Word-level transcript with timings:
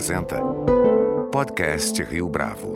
apresenta 0.00 0.40
Podcast 1.30 2.02
Rio 2.04 2.26
Bravo. 2.26 2.72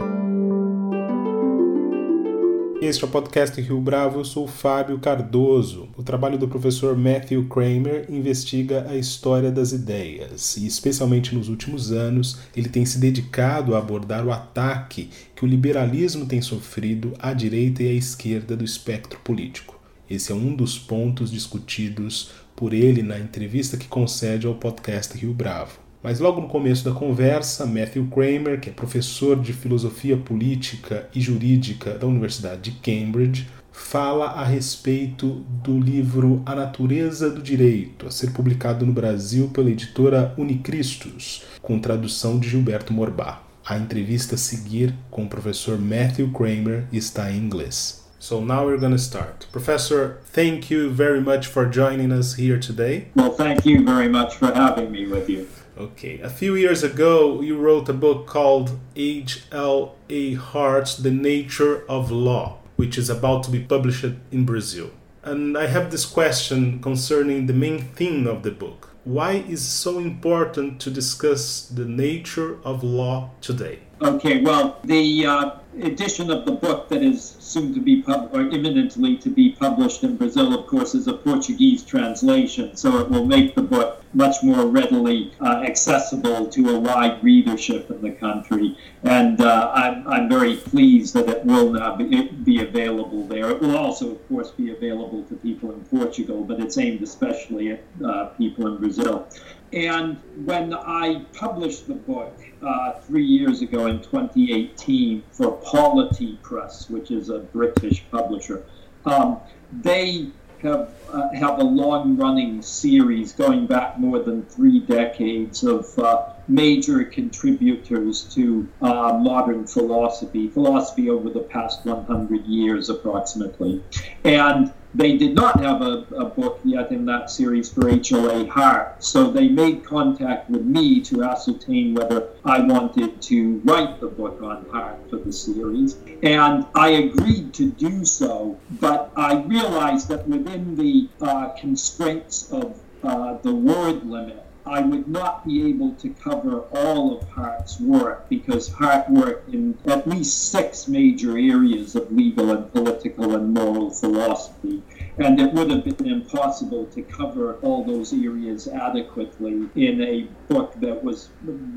Este 2.82 3.02
é 3.02 3.06
o 3.06 3.10
podcast 3.10 3.58
Rio 3.62 3.80
Bravo, 3.80 4.20
eu 4.20 4.26
sou 4.26 4.46
Fábio 4.46 4.98
Cardoso. 4.98 5.88
O 5.96 6.02
trabalho 6.02 6.36
do 6.36 6.46
professor 6.46 6.94
Matthew 6.94 7.48
Kramer 7.48 8.04
investiga 8.10 8.86
a 8.90 8.94
história 8.94 9.50
das 9.50 9.72
ideias 9.72 10.58
e, 10.58 10.66
especialmente 10.66 11.34
nos 11.34 11.48
últimos 11.48 11.92
anos, 11.92 12.40
ele 12.54 12.68
tem 12.68 12.84
se 12.84 12.98
dedicado 12.98 13.74
a 13.74 13.78
abordar 13.78 14.26
o 14.26 14.30
ataque 14.30 15.08
que 15.34 15.46
o 15.46 15.48
liberalismo 15.48 16.26
tem 16.26 16.42
sofrido 16.42 17.14
à 17.18 17.32
direita 17.32 17.82
e 17.82 17.88
à 17.88 17.92
esquerda 17.94 18.54
do 18.54 18.64
espectro 18.64 19.18
político. 19.20 19.80
Esse 20.10 20.30
é 20.30 20.34
um 20.34 20.54
dos 20.54 20.78
pontos 20.78 21.30
discutidos 21.30 22.32
por 22.54 22.74
ele 22.74 23.02
na 23.02 23.18
entrevista 23.18 23.78
que 23.78 23.88
concede 23.88 24.46
ao 24.46 24.56
podcast 24.56 25.16
Rio 25.16 25.32
Bravo. 25.32 25.83
Mas 26.04 26.20
logo 26.20 26.38
no 26.38 26.48
começo 26.48 26.84
da 26.84 26.90
conversa, 26.90 27.64
Matthew 27.64 28.08
Kramer, 28.08 28.60
que 28.60 28.68
é 28.68 28.72
professor 28.74 29.40
de 29.40 29.54
filosofia 29.54 30.18
política 30.18 31.08
e 31.14 31.18
jurídica 31.18 31.96
da 31.96 32.06
Universidade 32.06 32.70
de 32.70 32.72
Cambridge, 32.72 33.48
fala 33.72 34.26
a 34.26 34.44
respeito 34.44 35.42
do 35.64 35.80
livro 35.80 36.42
A 36.44 36.54
Natureza 36.54 37.30
do 37.30 37.40
Direito, 37.40 38.06
a 38.06 38.10
ser 38.10 38.32
publicado 38.32 38.84
no 38.84 38.92
Brasil 38.92 39.48
pela 39.48 39.70
editora 39.70 40.34
Unicristos, 40.36 41.42
com 41.62 41.78
tradução 41.78 42.38
de 42.38 42.50
Gilberto 42.50 42.92
Morbá. 42.92 43.42
A 43.66 43.78
entrevista 43.78 44.34
a 44.34 44.38
seguir 44.38 44.94
com 45.10 45.24
o 45.24 45.28
professor 45.28 45.78
Matthew 45.78 46.30
Kramer 46.32 46.84
está 46.92 47.32
em 47.32 47.38
inglês. 47.38 48.04
So 48.18 48.42
now 48.42 48.66
we're 48.66 48.78
going 48.78 48.92
to 48.92 48.98
start. 48.98 49.46
Professor, 49.50 50.18
thank 50.34 50.70
you 50.70 50.90
very 50.90 51.22
much 51.22 51.48
for 51.48 51.66
joining 51.66 52.12
us 52.12 52.38
here 52.38 52.60
today. 52.60 53.06
Well, 53.16 53.34
thank 53.34 53.66
you 53.66 53.82
very 53.82 54.10
much 54.10 54.36
for 54.36 54.52
having 54.52 54.90
me 54.90 55.06
with 55.06 55.30
you. 55.30 55.46
Okay. 55.76 56.20
A 56.20 56.30
few 56.30 56.54
years 56.54 56.84
ago, 56.84 57.40
you 57.40 57.58
wrote 57.58 57.88
a 57.88 57.92
book 57.92 58.26
called 58.26 58.78
H.L.A. 58.94 60.34
Hart's 60.34 60.96
The 60.96 61.10
Nature 61.10 61.84
of 61.88 62.12
Law, 62.12 62.58
which 62.76 62.96
is 62.96 63.10
about 63.10 63.42
to 63.44 63.50
be 63.50 63.58
published 63.58 64.04
in 64.30 64.44
Brazil. 64.44 64.90
And 65.24 65.58
I 65.58 65.66
have 65.66 65.90
this 65.90 66.06
question 66.06 66.80
concerning 66.80 67.46
the 67.46 67.52
main 67.52 67.80
theme 67.80 68.26
of 68.26 68.44
the 68.44 68.52
book. 68.52 68.90
Why 69.04 69.32
is 69.32 69.60
it 69.62 69.70
so 69.70 69.98
important 69.98 70.80
to 70.82 70.90
discuss 70.90 71.62
the 71.66 71.84
nature 71.84 72.58
of 72.62 72.84
law 72.84 73.30
today? 73.40 73.80
Okay, 74.04 74.42
well, 74.42 74.80
the 74.84 75.24
uh, 75.24 75.50
edition 75.80 76.30
of 76.30 76.44
the 76.44 76.52
book 76.52 76.90
that 76.90 77.02
is 77.02 77.36
soon 77.40 77.72
to 77.72 77.80
be 77.80 78.02
pub- 78.02 78.28
or 78.34 78.42
imminently 78.42 79.16
to 79.16 79.30
be 79.30 79.52
published 79.52 80.04
in 80.04 80.18
Brazil, 80.18 80.52
of 80.52 80.66
course, 80.66 80.94
is 80.94 81.08
a 81.08 81.14
Portuguese 81.14 81.82
translation, 81.82 82.76
so 82.76 82.98
it 82.98 83.08
will 83.08 83.24
make 83.24 83.54
the 83.54 83.62
book 83.62 84.04
much 84.12 84.42
more 84.42 84.66
readily 84.66 85.32
uh, 85.40 85.62
accessible 85.66 86.46
to 86.48 86.76
a 86.76 86.78
wide 86.78 87.24
readership 87.24 87.90
in 87.90 88.02
the 88.02 88.10
country. 88.10 88.76
And 89.04 89.40
uh, 89.40 89.72
I'm, 89.74 90.06
I'm 90.06 90.28
very 90.28 90.56
pleased 90.56 91.14
that 91.14 91.26
it 91.26 91.42
will 91.46 91.72
now 91.72 91.96
be, 91.96 92.28
be 92.28 92.60
available 92.60 93.26
there. 93.26 93.50
It 93.52 93.62
will 93.62 93.76
also, 93.76 94.12
of 94.12 94.28
course, 94.28 94.50
be 94.50 94.70
available 94.70 95.24
to 95.24 95.34
people 95.36 95.72
in 95.72 95.80
Portugal, 95.86 96.44
but 96.44 96.60
it's 96.60 96.76
aimed 96.76 97.02
especially 97.02 97.72
at 97.72 97.82
uh, 98.04 98.26
people 98.36 98.66
in 98.66 98.76
Brazil. 98.76 99.26
And 99.74 100.18
when 100.44 100.72
I 100.72 101.24
published 101.32 101.88
the 101.88 101.94
book 101.94 102.32
uh, 102.62 102.92
three 103.00 103.24
years 103.24 103.60
ago 103.60 103.86
in 103.86 103.98
2018 104.02 105.24
for 105.32 105.50
Polity 105.50 106.38
Press, 106.42 106.88
which 106.88 107.10
is 107.10 107.28
a 107.28 107.40
British 107.40 108.04
publisher, 108.08 108.64
um, 109.04 109.40
they 109.72 110.28
have 110.62 110.94
uh, 111.12 111.28
have 111.30 111.58
a 111.58 111.64
long 111.64 112.16
running 112.16 112.62
series 112.62 113.32
going 113.32 113.66
back 113.66 113.98
more 113.98 114.20
than 114.20 114.44
three 114.44 114.78
decades 114.78 115.64
of 115.64 115.98
uh, 115.98 116.33
major 116.48 117.04
contributors 117.04 118.22
to 118.34 118.68
uh, 118.82 119.18
modern 119.20 119.66
philosophy, 119.66 120.48
philosophy 120.48 121.10
over 121.10 121.30
the 121.30 121.40
past 121.40 121.84
100 121.84 122.44
years 122.44 122.88
approximately. 122.88 123.82
And 124.24 124.72
they 124.94 125.16
did 125.16 125.34
not 125.34 125.60
have 125.60 125.82
a, 125.82 126.06
a, 126.16 126.24
book 126.24 126.60
yet 126.62 126.92
in 126.92 127.04
that 127.06 127.28
series 127.28 127.72
for 127.72 127.88
H.L.A. 127.88 128.46
Hart, 128.46 129.02
so 129.02 129.28
they 129.28 129.48
made 129.48 129.84
contact 129.84 130.48
with 130.48 130.62
me 130.62 131.00
to 131.02 131.24
ascertain 131.24 131.94
whether 131.94 132.28
I 132.44 132.60
wanted 132.60 133.20
to 133.22 133.60
write 133.64 134.00
the 134.00 134.06
book 134.06 134.40
on 134.40 134.66
Hart 134.70 135.10
for 135.10 135.16
the 135.16 135.32
series. 135.32 135.96
And 136.22 136.66
I 136.76 136.90
agreed 136.90 137.52
to 137.54 137.72
do 137.72 138.04
so, 138.04 138.58
but 138.80 139.10
I 139.16 139.42
realized 139.42 140.08
that 140.08 140.28
within 140.28 140.76
the 140.76 141.08
uh, 141.20 141.48
constraints 141.58 142.52
of 142.52 142.78
uh, 143.02 143.38
the 143.42 143.54
word 143.54 144.06
limit, 144.06 144.43
I 144.66 144.80
would 144.80 145.08
not 145.08 145.44
be 145.44 145.68
able 145.68 145.92
to 145.96 146.08
cover 146.08 146.60
all 146.72 147.18
of 147.18 147.28
Hart's 147.28 147.78
work 147.78 148.30
because 148.30 148.68
Hart 148.68 149.10
worked 149.10 149.52
in 149.52 149.76
at 149.84 150.08
least 150.08 150.50
six 150.50 150.88
major 150.88 151.36
areas 151.36 151.94
of 151.94 152.10
legal 152.10 152.50
and 152.50 152.72
political 152.72 153.34
and 153.34 153.52
moral 153.52 153.90
philosophy. 153.90 154.82
And 155.18 155.38
it 155.38 155.52
would 155.52 155.70
have 155.70 155.84
been 155.84 156.08
impossible 156.08 156.86
to 156.86 157.02
cover 157.02 157.56
all 157.56 157.84
those 157.84 158.14
areas 158.14 158.66
adequately 158.66 159.68
in 159.74 160.00
a 160.00 160.22
book 160.48 160.72
that 160.80 161.04
was 161.04 161.28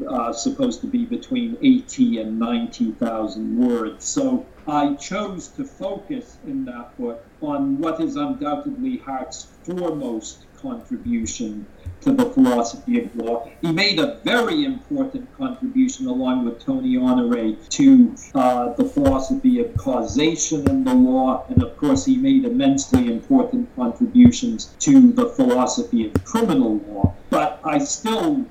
uh, 0.09 0.31
supposed 0.31 0.79
to 0.81 0.87
be 0.87 1.03
between 1.03 1.57
80 1.61 2.21
and 2.21 2.39
90,000 2.39 3.57
words. 3.57 4.05
So 4.05 4.45
I 4.65 4.95
chose 4.95 5.49
to 5.49 5.65
focus 5.65 6.37
in 6.45 6.63
that 6.65 6.97
book 6.97 7.23
on 7.41 7.79
what 7.79 7.99
is 7.99 8.15
undoubtedly 8.15 8.97
Hart's 8.97 9.47
foremost 9.63 10.45
contribution 10.61 11.67
to 12.07 12.13
the 12.13 12.29
philosophy 12.31 13.03
of 13.03 13.13
law. 13.17 13.49
He 13.61 13.71
made 13.73 13.99
a 13.99 14.15
very 14.23 14.63
important 14.63 15.27
contribution, 15.37 16.07
along 16.07 16.45
with 16.45 16.63
Tony 16.63 16.95
Honore, 16.97 17.57
to 17.69 18.15
uh, 18.33 18.73
the 18.73 18.85
philosophy 18.85 19.59
of 19.59 19.75
causation 19.75 20.69
in 20.69 20.85
the 20.85 20.93
law, 20.93 21.45
and 21.49 21.61
of 21.61 21.75
course, 21.75 22.05
he 22.05 22.15
made 22.15 22.45
immensely 22.45 23.11
important 23.11 23.75
contributions 23.75 24.73
to 24.79 25.11
the 25.11 25.25
philosophy 25.25 26.07
of 26.07 26.23
criminal 26.23 26.77
law. 26.87 27.13
But 27.29 27.59
I 27.65 27.79
still 27.79 28.45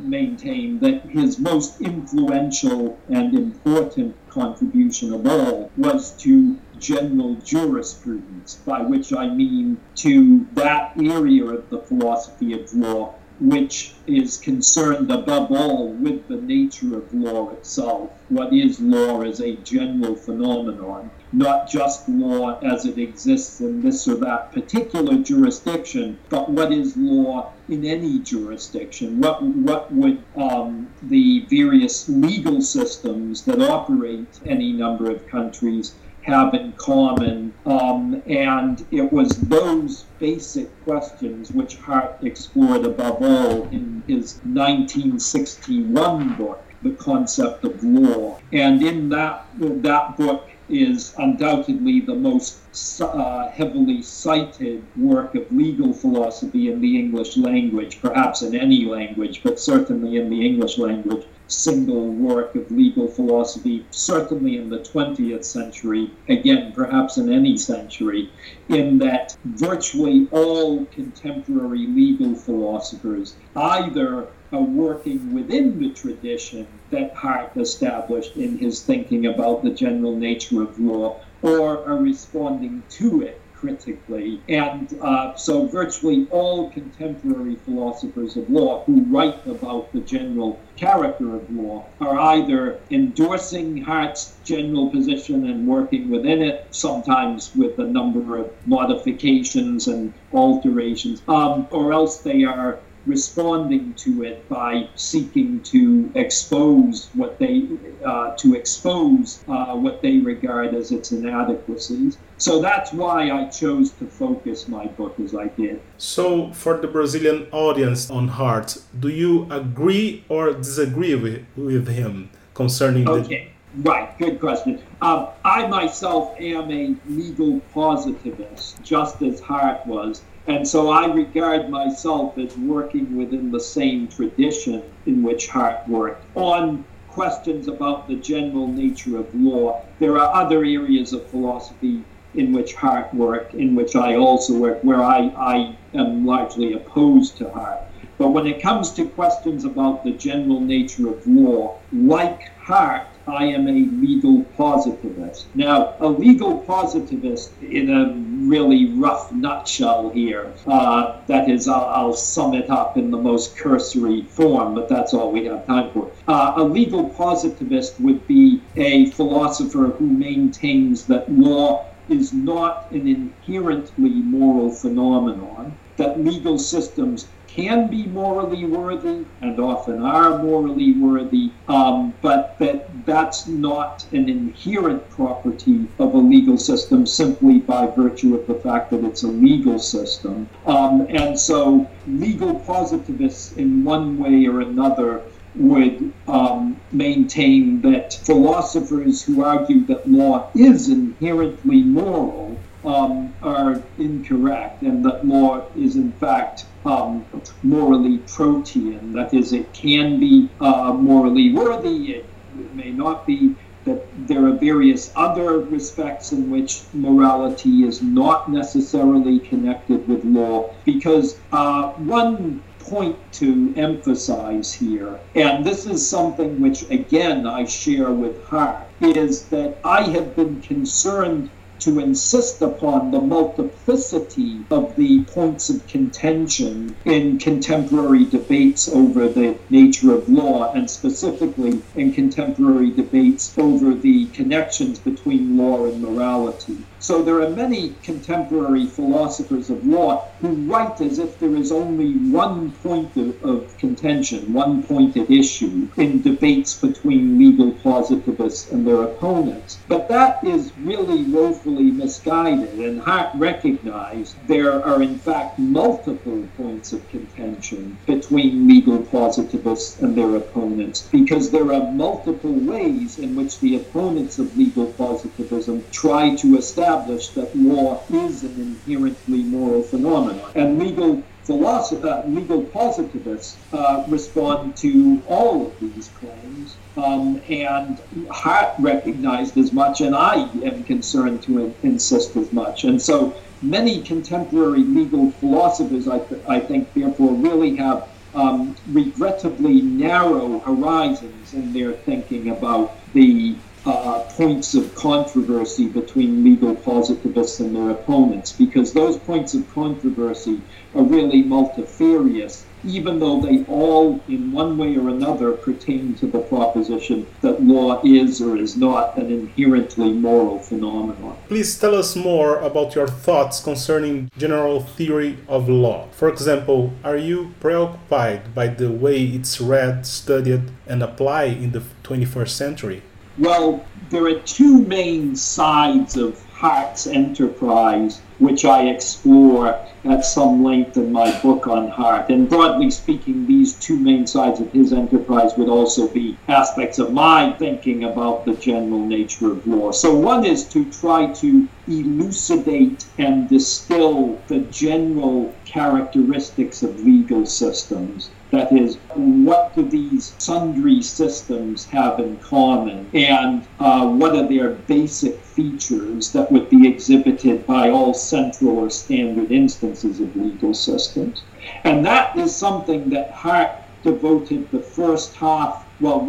maintain 0.00 0.78
that 0.78 1.02
his 1.02 1.38
most 1.38 1.80
influential 1.80 2.98
and 3.08 3.34
important 3.34 4.14
contribution 4.30 5.12
of 5.12 5.26
all 5.26 5.70
was 5.76 6.12
to 6.22 6.56
general 6.78 7.34
jurisprudence, 7.36 8.56
by 8.66 8.82
which 8.82 9.12
I 9.12 9.28
mean 9.28 9.78
to 9.96 10.46
that 10.54 10.92
area 10.96 11.44
of 11.44 11.70
the 11.70 11.80
philosophy 11.80 12.52
of 12.52 12.72
law 12.74 13.14
which 13.38 13.92
is 14.06 14.38
concerned 14.38 15.10
above 15.10 15.52
all 15.52 15.92
with 15.92 16.26
the 16.26 16.36
nature 16.36 16.96
of 16.96 17.12
law 17.12 17.50
itself. 17.50 18.10
What 18.30 18.52
is 18.52 18.80
law 18.80 19.20
as 19.22 19.40
a 19.40 19.56
general 19.56 20.16
phenomenon, 20.16 21.10
not 21.32 21.68
just 21.68 22.08
law 22.08 22.58
as 22.60 22.86
it 22.86 22.98
exists 22.98 23.60
in 23.60 23.82
this 23.82 24.08
or 24.08 24.14
that 24.16 24.52
particular 24.52 25.18
jurisdiction, 25.18 26.18
but 26.30 26.48
what 26.48 26.72
is 26.72 26.96
law 26.96 27.52
in 27.68 27.84
any 27.84 28.20
jurisdiction? 28.20 29.20
What, 29.20 29.42
what 29.42 29.92
would 29.92 30.22
um, 30.36 30.88
the 31.02 31.40
various 31.50 32.08
legal 32.08 32.62
systems 32.62 33.42
that 33.42 33.60
operate 33.60 34.40
any 34.46 34.72
number 34.72 35.10
of 35.10 35.28
countries 35.28 35.94
have 36.26 36.54
in 36.54 36.72
common. 36.72 37.54
Um, 37.64 38.22
and 38.26 38.84
it 38.90 39.12
was 39.12 39.28
those 39.28 40.04
basic 40.18 40.68
questions 40.84 41.52
which 41.52 41.76
Hart 41.76 42.18
explored 42.22 42.84
above 42.84 43.22
all 43.22 43.68
in 43.68 44.02
his 44.06 44.40
1961 44.44 46.34
book, 46.34 46.62
The 46.82 46.90
Concept 46.92 47.64
of 47.64 47.82
Law. 47.82 48.40
And 48.52 48.82
in 48.82 49.08
that, 49.10 49.46
that 49.58 50.16
book, 50.16 50.50
is 50.68 51.14
undoubtedly 51.18 52.00
the 52.00 52.14
most 52.14 52.58
uh, 53.00 53.48
heavily 53.50 54.02
cited 54.02 54.84
work 54.96 55.34
of 55.36 55.50
legal 55.52 55.92
philosophy 55.92 56.70
in 56.72 56.80
the 56.80 56.98
English 56.98 57.36
language, 57.36 58.00
perhaps 58.00 58.42
in 58.42 58.54
any 58.54 58.84
language, 58.84 59.42
but 59.44 59.60
certainly 59.60 60.16
in 60.16 60.28
the 60.28 60.44
English 60.44 60.76
language 60.76 61.24
single 61.48 62.08
work 62.08 62.54
of 62.54 62.70
legal 62.70 63.06
philosophy, 63.08 63.86
certainly 63.90 64.56
in 64.56 64.68
the 64.68 64.78
20th 64.78 65.44
century, 65.44 66.10
again, 66.28 66.72
perhaps 66.72 67.16
in 67.16 67.32
any 67.32 67.56
century, 67.56 68.30
in 68.68 68.98
that 68.98 69.36
virtually 69.44 70.28
all 70.32 70.84
contemporary 70.86 71.86
legal 71.86 72.34
philosophers 72.34 73.36
either 73.54 74.28
are 74.52 74.62
working 74.62 75.32
within 75.32 75.78
the 75.78 75.90
tradition 75.90 76.66
that 76.90 77.14
Hart 77.14 77.56
established 77.56 78.36
in 78.36 78.58
his 78.58 78.82
thinking 78.82 79.26
about 79.26 79.62
the 79.62 79.70
general 79.70 80.16
nature 80.16 80.62
of 80.62 80.78
law 80.78 81.20
or 81.42 81.84
are 81.86 81.98
responding 81.98 82.82
to 82.90 83.22
it 83.22 83.40
critically. 83.58 84.40
And 84.48 84.96
uh, 85.00 85.34
so 85.36 85.66
virtually 85.66 86.26
all 86.30 86.70
contemporary 86.70 87.56
philosophers 87.56 88.36
of 88.36 88.48
law 88.50 88.84
who 88.84 89.02
write 89.04 89.46
about 89.46 89.92
the 89.92 90.00
general 90.00 90.60
character 90.76 91.36
of 91.36 91.50
law 91.50 91.86
are 92.00 92.18
either 92.18 92.80
endorsing 92.90 93.82
Hart's 93.82 94.36
general 94.44 94.90
position 94.90 95.48
and 95.48 95.66
working 95.66 96.10
within 96.10 96.42
it, 96.42 96.66
sometimes 96.70 97.54
with 97.54 97.78
a 97.78 97.84
number 97.84 98.36
of 98.36 98.50
modifications 98.66 99.88
and 99.88 100.12
alterations, 100.32 101.22
um, 101.28 101.66
or 101.70 101.92
else 101.92 102.18
they 102.18 102.44
are 102.44 102.78
responding 103.06 103.94
to 103.94 104.24
it 104.24 104.48
by 104.48 104.88
seeking 104.96 105.60
to 105.60 106.10
expose 106.14 107.08
what 107.14 107.38
they 107.38 107.68
uh, 108.04 108.34
to 108.36 108.54
expose 108.54 109.44
uh, 109.48 109.74
what 109.74 110.02
they 110.02 110.18
regard 110.18 110.74
as 110.74 110.90
its 110.90 111.12
inadequacies. 111.12 112.18
So 112.38 112.60
that's 112.60 112.92
why 112.92 113.30
I 113.30 113.46
chose 113.46 113.92
to 113.92 114.06
focus 114.06 114.68
my 114.68 114.86
book 114.86 115.18
as 115.20 115.34
I 115.34 115.48
did. 115.48 115.80
So, 115.96 116.52
for 116.52 116.76
the 116.76 116.86
Brazilian 116.86 117.46
audience 117.50 118.10
on 118.10 118.28
Hart, 118.28 118.76
do 119.00 119.08
you 119.08 119.46
agree 119.50 120.24
or 120.28 120.52
disagree 120.52 121.14
with, 121.14 121.46
with 121.56 121.88
him 121.88 122.30
concerning 122.54 123.08
okay. 123.08 123.48
the 123.72 123.82
Right, 123.82 124.16
good 124.18 124.40
question. 124.40 124.80
Um, 125.02 125.28
I 125.44 125.66
myself 125.66 126.34
am 126.40 126.70
a 126.70 126.96
legal 127.08 127.60
positivist, 127.74 128.82
just 128.82 129.20
as 129.20 129.38
Hart 129.40 129.86
was. 129.86 130.22
And 130.46 130.66
so 130.66 130.90
I 130.90 131.12
regard 131.12 131.68
myself 131.68 132.38
as 132.38 132.56
working 132.56 133.16
within 133.16 133.50
the 133.50 133.60
same 133.60 134.08
tradition 134.08 134.82
in 135.04 135.22
which 135.22 135.48
Hart 135.48 135.86
worked 135.88 136.24
on 136.36 136.84
questions 137.08 137.68
about 137.68 138.08
the 138.08 138.14
general 138.16 138.68
nature 138.68 139.18
of 139.18 139.34
law. 139.34 139.84
There 139.98 140.16
are 140.18 140.34
other 140.34 140.58
areas 140.58 141.12
of 141.12 141.26
philosophy 141.26 142.02
in 142.36 142.52
which 142.52 142.74
Hart 142.74 143.12
worked, 143.14 143.54
in 143.54 143.74
which 143.74 143.96
I 143.96 144.16
also 144.16 144.54
work, 144.58 144.82
where 144.82 145.02
I, 145.02 145.32
I 145.36 145.76
am 145.94 146.26
largely 146.26 146.72
opposed 146.72 147.36
to 147.38 147.50
Hart. 147.50 147.80
But 148.18 148.28
when 148.28 148.46
it 148.46 148.62
comes 148.62 148.92
to 148.92 149.04
questions 149.06 149.64
about 149.64 150.02
the 150.02 150.12
general 150.12 150.60
nature 150.60 151.08
of 151.08 151.26
law, 151.26 151.78
like 151.92 152.50
Hart, 152.58 153.06
I 153.28 153.46
am 153.46 153.66
a 153.66 153.72
legal 153.72 154.44
positivist. 154.56 155.46
Now, 155.54 155.94
a 155.98 156.06
legal 156.06 156.58
positivist, 156.58 157.52
in 157.60 157.90
a 157.90 158.14
really 158.48 158.92
rough 158.92 159.32
nutshell 159.32 160.10
here, 160.10 160.52
uh, 160.66 161.20
that 161.26 161.50
is, 161.50 161.66
I'll, 161.66 161.86
I'll, 161.86 162.12
sum 162.12 162.54
it 162.54 162.70
up 162.70 162.96
in 162.96 163.10
the 163.10 163.18
most 163.18 163.56
cursory 163.56 164.22
form, 164.22 164.74
but 164.74 164.88
that's 164.88 165.12
all 165.12 165.32
we 165.32 165.44
have 165.46 165.66
time 165.66 165.90
for. 165.90 166.10
Uh, 166.28 166.54
a 166.56 166.62
legal 166.62 167.08
positivist 167.10 168.00
would 168.00 168.26
be 168.28 168.62
a 168.76 169.10
philosopher 169.10 169.88
who 169.98 170.06
maintains 170.06 171.06
that 171.06 171.30
law 171.30 171.86
is 172.08 172.32
not 172.32 172.90
an 172.90 173.06
inherently 173.06 174.10
moral 174.10 174.70
phenomenon, 174.70 175.76
that 175.96 176.22
legal 176.22 176.58
systems 176.58 177.28
can 177.46 177.88
be 177.88 178.06
morally 178.06 178.66
worthy 178.66 179.24
and 179.40 179.58
often 179.58 180.02
are 180.02 180.42
morally 180.42 180.92
worthy, 180.92 181.50
um, 181.68 182.12
but 182.20 182.58
that 182.58 183.06
that's 183.06 183.46
not 183.46 184.04
an 184.12 184.28
inherent 184.28 185.08
property 185.10 185.86
of 185.98 186.12
a 186.12 186.18
legal 186.18 186.58
system 186.58 187.06
simply 187.06 187.58
by 187.58 187.86
virtue 187.86 188.34
of 188.34 188.46
the 188.46 188.54
fact 188.54 188.90
that 188.90 189.02
it's 189.04 189.22
a 189.22 189.28
legal 189.28 189.78
system. 189.78 190.46
Um, 190.66 191.06
and 191.08 191.38
so 191.38 191.88
legal 192.06 192.56
positivists, 192.60 193.52
in 193.52 193.84
one 193.84 194.18
way 194.18 194.46
or 194.46 194.60
another, 194.60 195.22
would 195.56 196.12
um, 196.28 196.80
maintain 196.92 197.80
that 197.82 198.12
philosophers 198.24 199.22
who 199.22 199.42
argue 199.42 199.86
that 199.86 200.06
law 200.08 200.50
is 200.54 200.88
inherently 200.88 201.82
moral 201.82 202.62
um, 202.84 203.34
are 203.42 203.82
incorrect 203.98 204.82
and 204.82 205.04
that 205.04 205.26
law 205.26 205.68
is 205.74 205.96
in 205.96 206.12
fact 206.12 206.64
um, 206.84 207.26
morally 207.62 208.18
protean. 208.18 209.12
That 209.12 209.34
is, 209.34 209.52
it 209.52 209.72
can 209.72 210.20
be 210.20 210.50
uh, 210.60 210.92
morally 210.92 211.52
worthy, 211.52 212.12
it, 212.12 212.34
it 212.58 212.74
may 212.74 212.92
not 212.92 213.26
be. 213.26 213.56
That 213.84 214.08
there 214.12 214.44
are 214.48 214.58
various 214.58 215.12
other 215.14 215.60
respects 215.60 216.32
in 216.32 216.50
which 216.50 216.86
morality 216.92 217.84
is 217.84 218.02
not 218.02 218.50
necessarily 218.50 219.38
connected 219.38 220.08
with 220.08 220.24
law, 220.24 220.74
because 220.84 221.40
uh, 221.52 221.90
one 221.92 222.64
point 222.88 223.16
to 223.32 223.72
emphasize 223.76 224.72
here, 224.72 225.20
and 225.34 225.64
this 225.64 225.86
is 225.86 226.08
something 226.08 226.60
which 226.60 226.88
again 226.90 227.46
I 227.46 227.64
share 227.64 228.12
with 228.12 228.42
Hart, 228.44 228.88
is 229.00 229.48
that 229.48 229.80
I 229.84 230.02
have 230.10 230.36
been 230.36 230.60
concerned 230.60 231.50
to 231.78 231.98
insist 231.98 232.62
upon 232.62 233.10
the 233.10 233.20
multiplicity 233.20 234.64
of 234.70 234.96
the 234.96 235.24
points 235.24 235.68
of 235.68 235.86
contention 235.86 236.96
in 237.04 237.38
contemporary 237.38 238.24
debates 238.24 238.88
over 238.88 239.28
the 239.28 239.58
nature 239.68 240.14
of 240.14 240.28
law, 240.28 240.72
and 240.72 240.90
specifically 240.90 241.82
in 241.94 242.12
contemporary 242.12 242.90
debates 242.92 243.56
over 243.58 243.94
the 243.94 244.26
connections 244.28 244.98
between 244.98 245.56
law 245.56 245.84
and 245.84 246.00
morality. 246.00 246.78
So 247.06 247.22
there 247.22 247.40
are 247.40 247.50
many 247.50 247.90
contemporary 248.02 248.86
philosophers 248.86 249.70
of 249.70 249.86
law 249.86 250.24
who 250.40 250.48
write 250.48 251.00
as 251.00 251.20
if 251.20 251.38
there 251.38 251.54
is 251.54 251.70
only 251.70 252.14
one 252.14 252.72
point 252.72 253.16
of, 253.16 253.40
of 253.44 253.78
contention, 253.78 254.52
one 254.52 254.82
point 254.82 255.16
at 255.16 255.30
issue 255.30 255.88
in 255.96 256.20
debates 256.20 256.74
between 256.74 257.38
legal 257.38 257.70
positivists 257.70 258.72
and 258.72 258.84
their 258.84 259.04
opponents. 259.04 259.78
But 259.86 260.08
that 260.08 260.42
is 260.42 260.72
really 260.80 261.22
woefully 261.22 261.92
misguided, 261.92 262.74
and 262.74 263.00
Hart 263.00 263.30
recognized 263.36 264.34
there 264.48 264.84
are 264.84 265.00
in 265.00 265.16
fact 265.16 265.60
multiple 265.60 266.48
points 266.56 266.92
of 266.92 267.08
contention 267.08 267.96
between 268.06 268.66
legal 268.66 268.98
positivists 268.98 270.00
and 270.00 270.18
their 270.18 270.34
opponents, 270.34 271.02
because 271.12 271.52
there 271.52 271.72
are 271.72 271.92
multiple 271.92 272.52
ways 272.52 273.20
in 273.20 273.36
which 273.36 273.60
the 273.60 273.76
opponents 273.76 274.40
of 274.40 274.56
legal 274.58 274.86
positivism 274.86 275.84
try 275.92 276.34
to 276.34 276.56
establish 276.58 276.95
established 276.96 277.34
that 277.34 277.54
law 277.54 278.06
is 278.10 278.42
an 278.42 278.58
inherently 278.60 279.44
moral 279.44 279.82
phenomenon. 279.82 280.50
And 280.54 280.78
legal 280.78 281.28
philosophy, 281.44 282.02
uh, 282.08 282.26
legal 282.26 282.64
positivists 282.66 283.64
uh, 283.72 284.04
respond 284.08 284.76
to 284.78 285.22
all 285.26 285.66
of 285.66 285.74
these 285.80 286.08
claims. 286.08 286.80
Um, 286.96 287.40
and 287.48 288.00
Hart 288.30 288.74
recognized 288.78 289.56
as 289.56 289.72
much, 289.72 290.00
and 290.00 290.14
I 290.14 290.50
am 290.64 290.84
concerned 290.84 291.42
to 291.42 291.58
in- 291.58 291.74
insist 291.82 292.36
as 292.36 292.52
much. 292.52 292.84
And 292.84 293.00
so 293.00 293.40
many 293.62 294.02
contemporary 294.02 294.84
legal 294.84 295.32
philosophers, 295.32 296.08
I, 296.08 296.18
th- 296.18 296.42
I 296.48 296.60
think, 296.60 296.94
therefore, 296.94 297.34
really 297.34 297.76
have 297.76 298.08
um, 298.34 298.76
regrettably 298.86 299.80
narrow 299.82 300.60
horizons 300.60 301.54
in 301.54 301.72
their 301.72 301.92
thinking 301.92 302.50
about 302.50 303.12
the 303.14 303.62
uh, 303.86 304.18
points 304.30 304.74
of 304.74 304.94
controversy 304.94 305.88
between 305.88 306.42
legal 306.42 306.74
positivists 306.74 307.60
and 307.60 307.74
their 307.74 307.90
opponents, 307.90 308.52
because 308.52 308.92
those 308.92 309.16
points 309.16 309.54
of 309.54 309.72
controversy 309.72 310.60
are 310.94 311.04
really 311.04 311.42
multifarious, 311.42 312.66
even 312.84 313.20
though 313.20 313.40
they 313.40 313.64
all, 313.66 314.20
in 314.28 314.50
one 314.50 314.76
way 314.76 314.96
or 314.96 315.08
another, 315.08 315.52
pertain 315.52 316.14
to 316.14 316.26
the 316.26 316.40
proposition 316.40 317.26
that 317.42 317.62
law 317.62 318.00
is 318.04 318.40
or 318.42 318.56
is 318.56 318.76
not 318.76 319.16
an 319.16 319.30
inherently 319.30 320.12
moral 320.12 320.58
phenomenon. 320.58 321.36
Please 321.46 321.78
tell 321.78 321.94
us 321.94 322.16
more 322.16 322.58
about 322.60 322.94
your 322.94 323.06
thoughts 323.06 323.60
concerning 323.60 324.30
general 324.36 324.80
theory 324.80 325.38
of 325.48 325.68
law. 325.68 326.08
For 326.10 326.28
example, 326.28 326.92
are 327.04 327.16
you 327.16 327.54
preoccupied 327.60 328.52
by 328.54 328.66
the 328.68 328.90
way 328.90 329.24
it's 329.24 329.60
read, 329.60 330.06
studied, 330.06 330.72
and 330.86 331.02
applied 331.02 331.58
in 331.58 331.70
the 331.70 331.82
21st 332.02 332.48
century? 332.48 333.02
Well, 333.38 333.84
there 334.08 334.24
are 334.26 334.40
two 334.40 334.82
main 334.82 335.36
sides 335.36 336.16
of 336.16 336.42
Hart's 336.52 337.06
enterprise, 337.06 338.22
which 338.38 338.64
I 338.64 338.84
explore 338.84 339.78
at 340.06 340.24
some 340.24 340.64
length 340.64 340.96
in 340.96 341.12
my 341.12 341.38
book 341.40 341.66
on 341.66 341.88
Hart. 341.88 342.30
And 342.30 342.48
broadly 342.48 342.90
speaking, 342.90 343.46
these 343.46 343.74
two 343.74 343.98
main 343.98 344.26
sides 344.26 344.60
of 344.60 344.72
his 344.72 344.94
enterprise 344.94 345.52
would 345.58 345.68
also 345.68 346.08
be 346.08 346.38
aspects 346.48 346.98
of 346.98 347.12
my 347.12 347.52
thinking 347.58 348.04
about 348.04 348.46
the 348.46 348.54
general 348.54 349.04
nature 349.04 349.52
of 349.52 349.66
law. 349.66 349.92
So, 349.92 350.14
one 350.14 350.46
is 350.46 350.64
to 350.68 350.90
try 350.90 351.26
to 351.32 351.68
elucidate 351.86 353.04
and 353.18 353.50
distill 353.50 354.40
the 354.46 354.60
general 354.60 355.54
characteristics 355.66 356.82
of 356.82 357.04
legal 357.04 357.44
systems. 357.44 358.30
That 358.52 358.72
is, 358.72 358.98
what 359.14 359.74
do 359.74 359.88
these 359.88 360.34
sundry 360.38 361.02
systems 361.02 361.84
have 361.86 362.20
in 362.20 362.36
common? 362.38 363.10
And 363.12 363.66
uh, 363.78 364.06
what 364.06 364.36
are 364.36 364.48
their 364.48 364.70
basic 364.70 365.44
features 365.44 366.32
that 366.32 366.50
would 366.52 366.70
be 366.70 366.86
exhibited 366.86 367.66
by 367.66 367.90
all 367.90 368.14
central 368.14 368.78
or 368.78 368.90
standard 368.90 369.50
instances 369.50 370.20
of 370.20 370.36
legal 370.36 370.74
systems? 370.74 371.42
And 371.84 372.04
that 372.06 372.36
is 372.36 372.54
something 372.54 373.10
that 373.10 373.32
Hart 373.32 373.70
devoted 374.04 374.70
the 374.70 374.82
first 374.82 375.34
half, 375.34 375.84
well, 375.98 376.28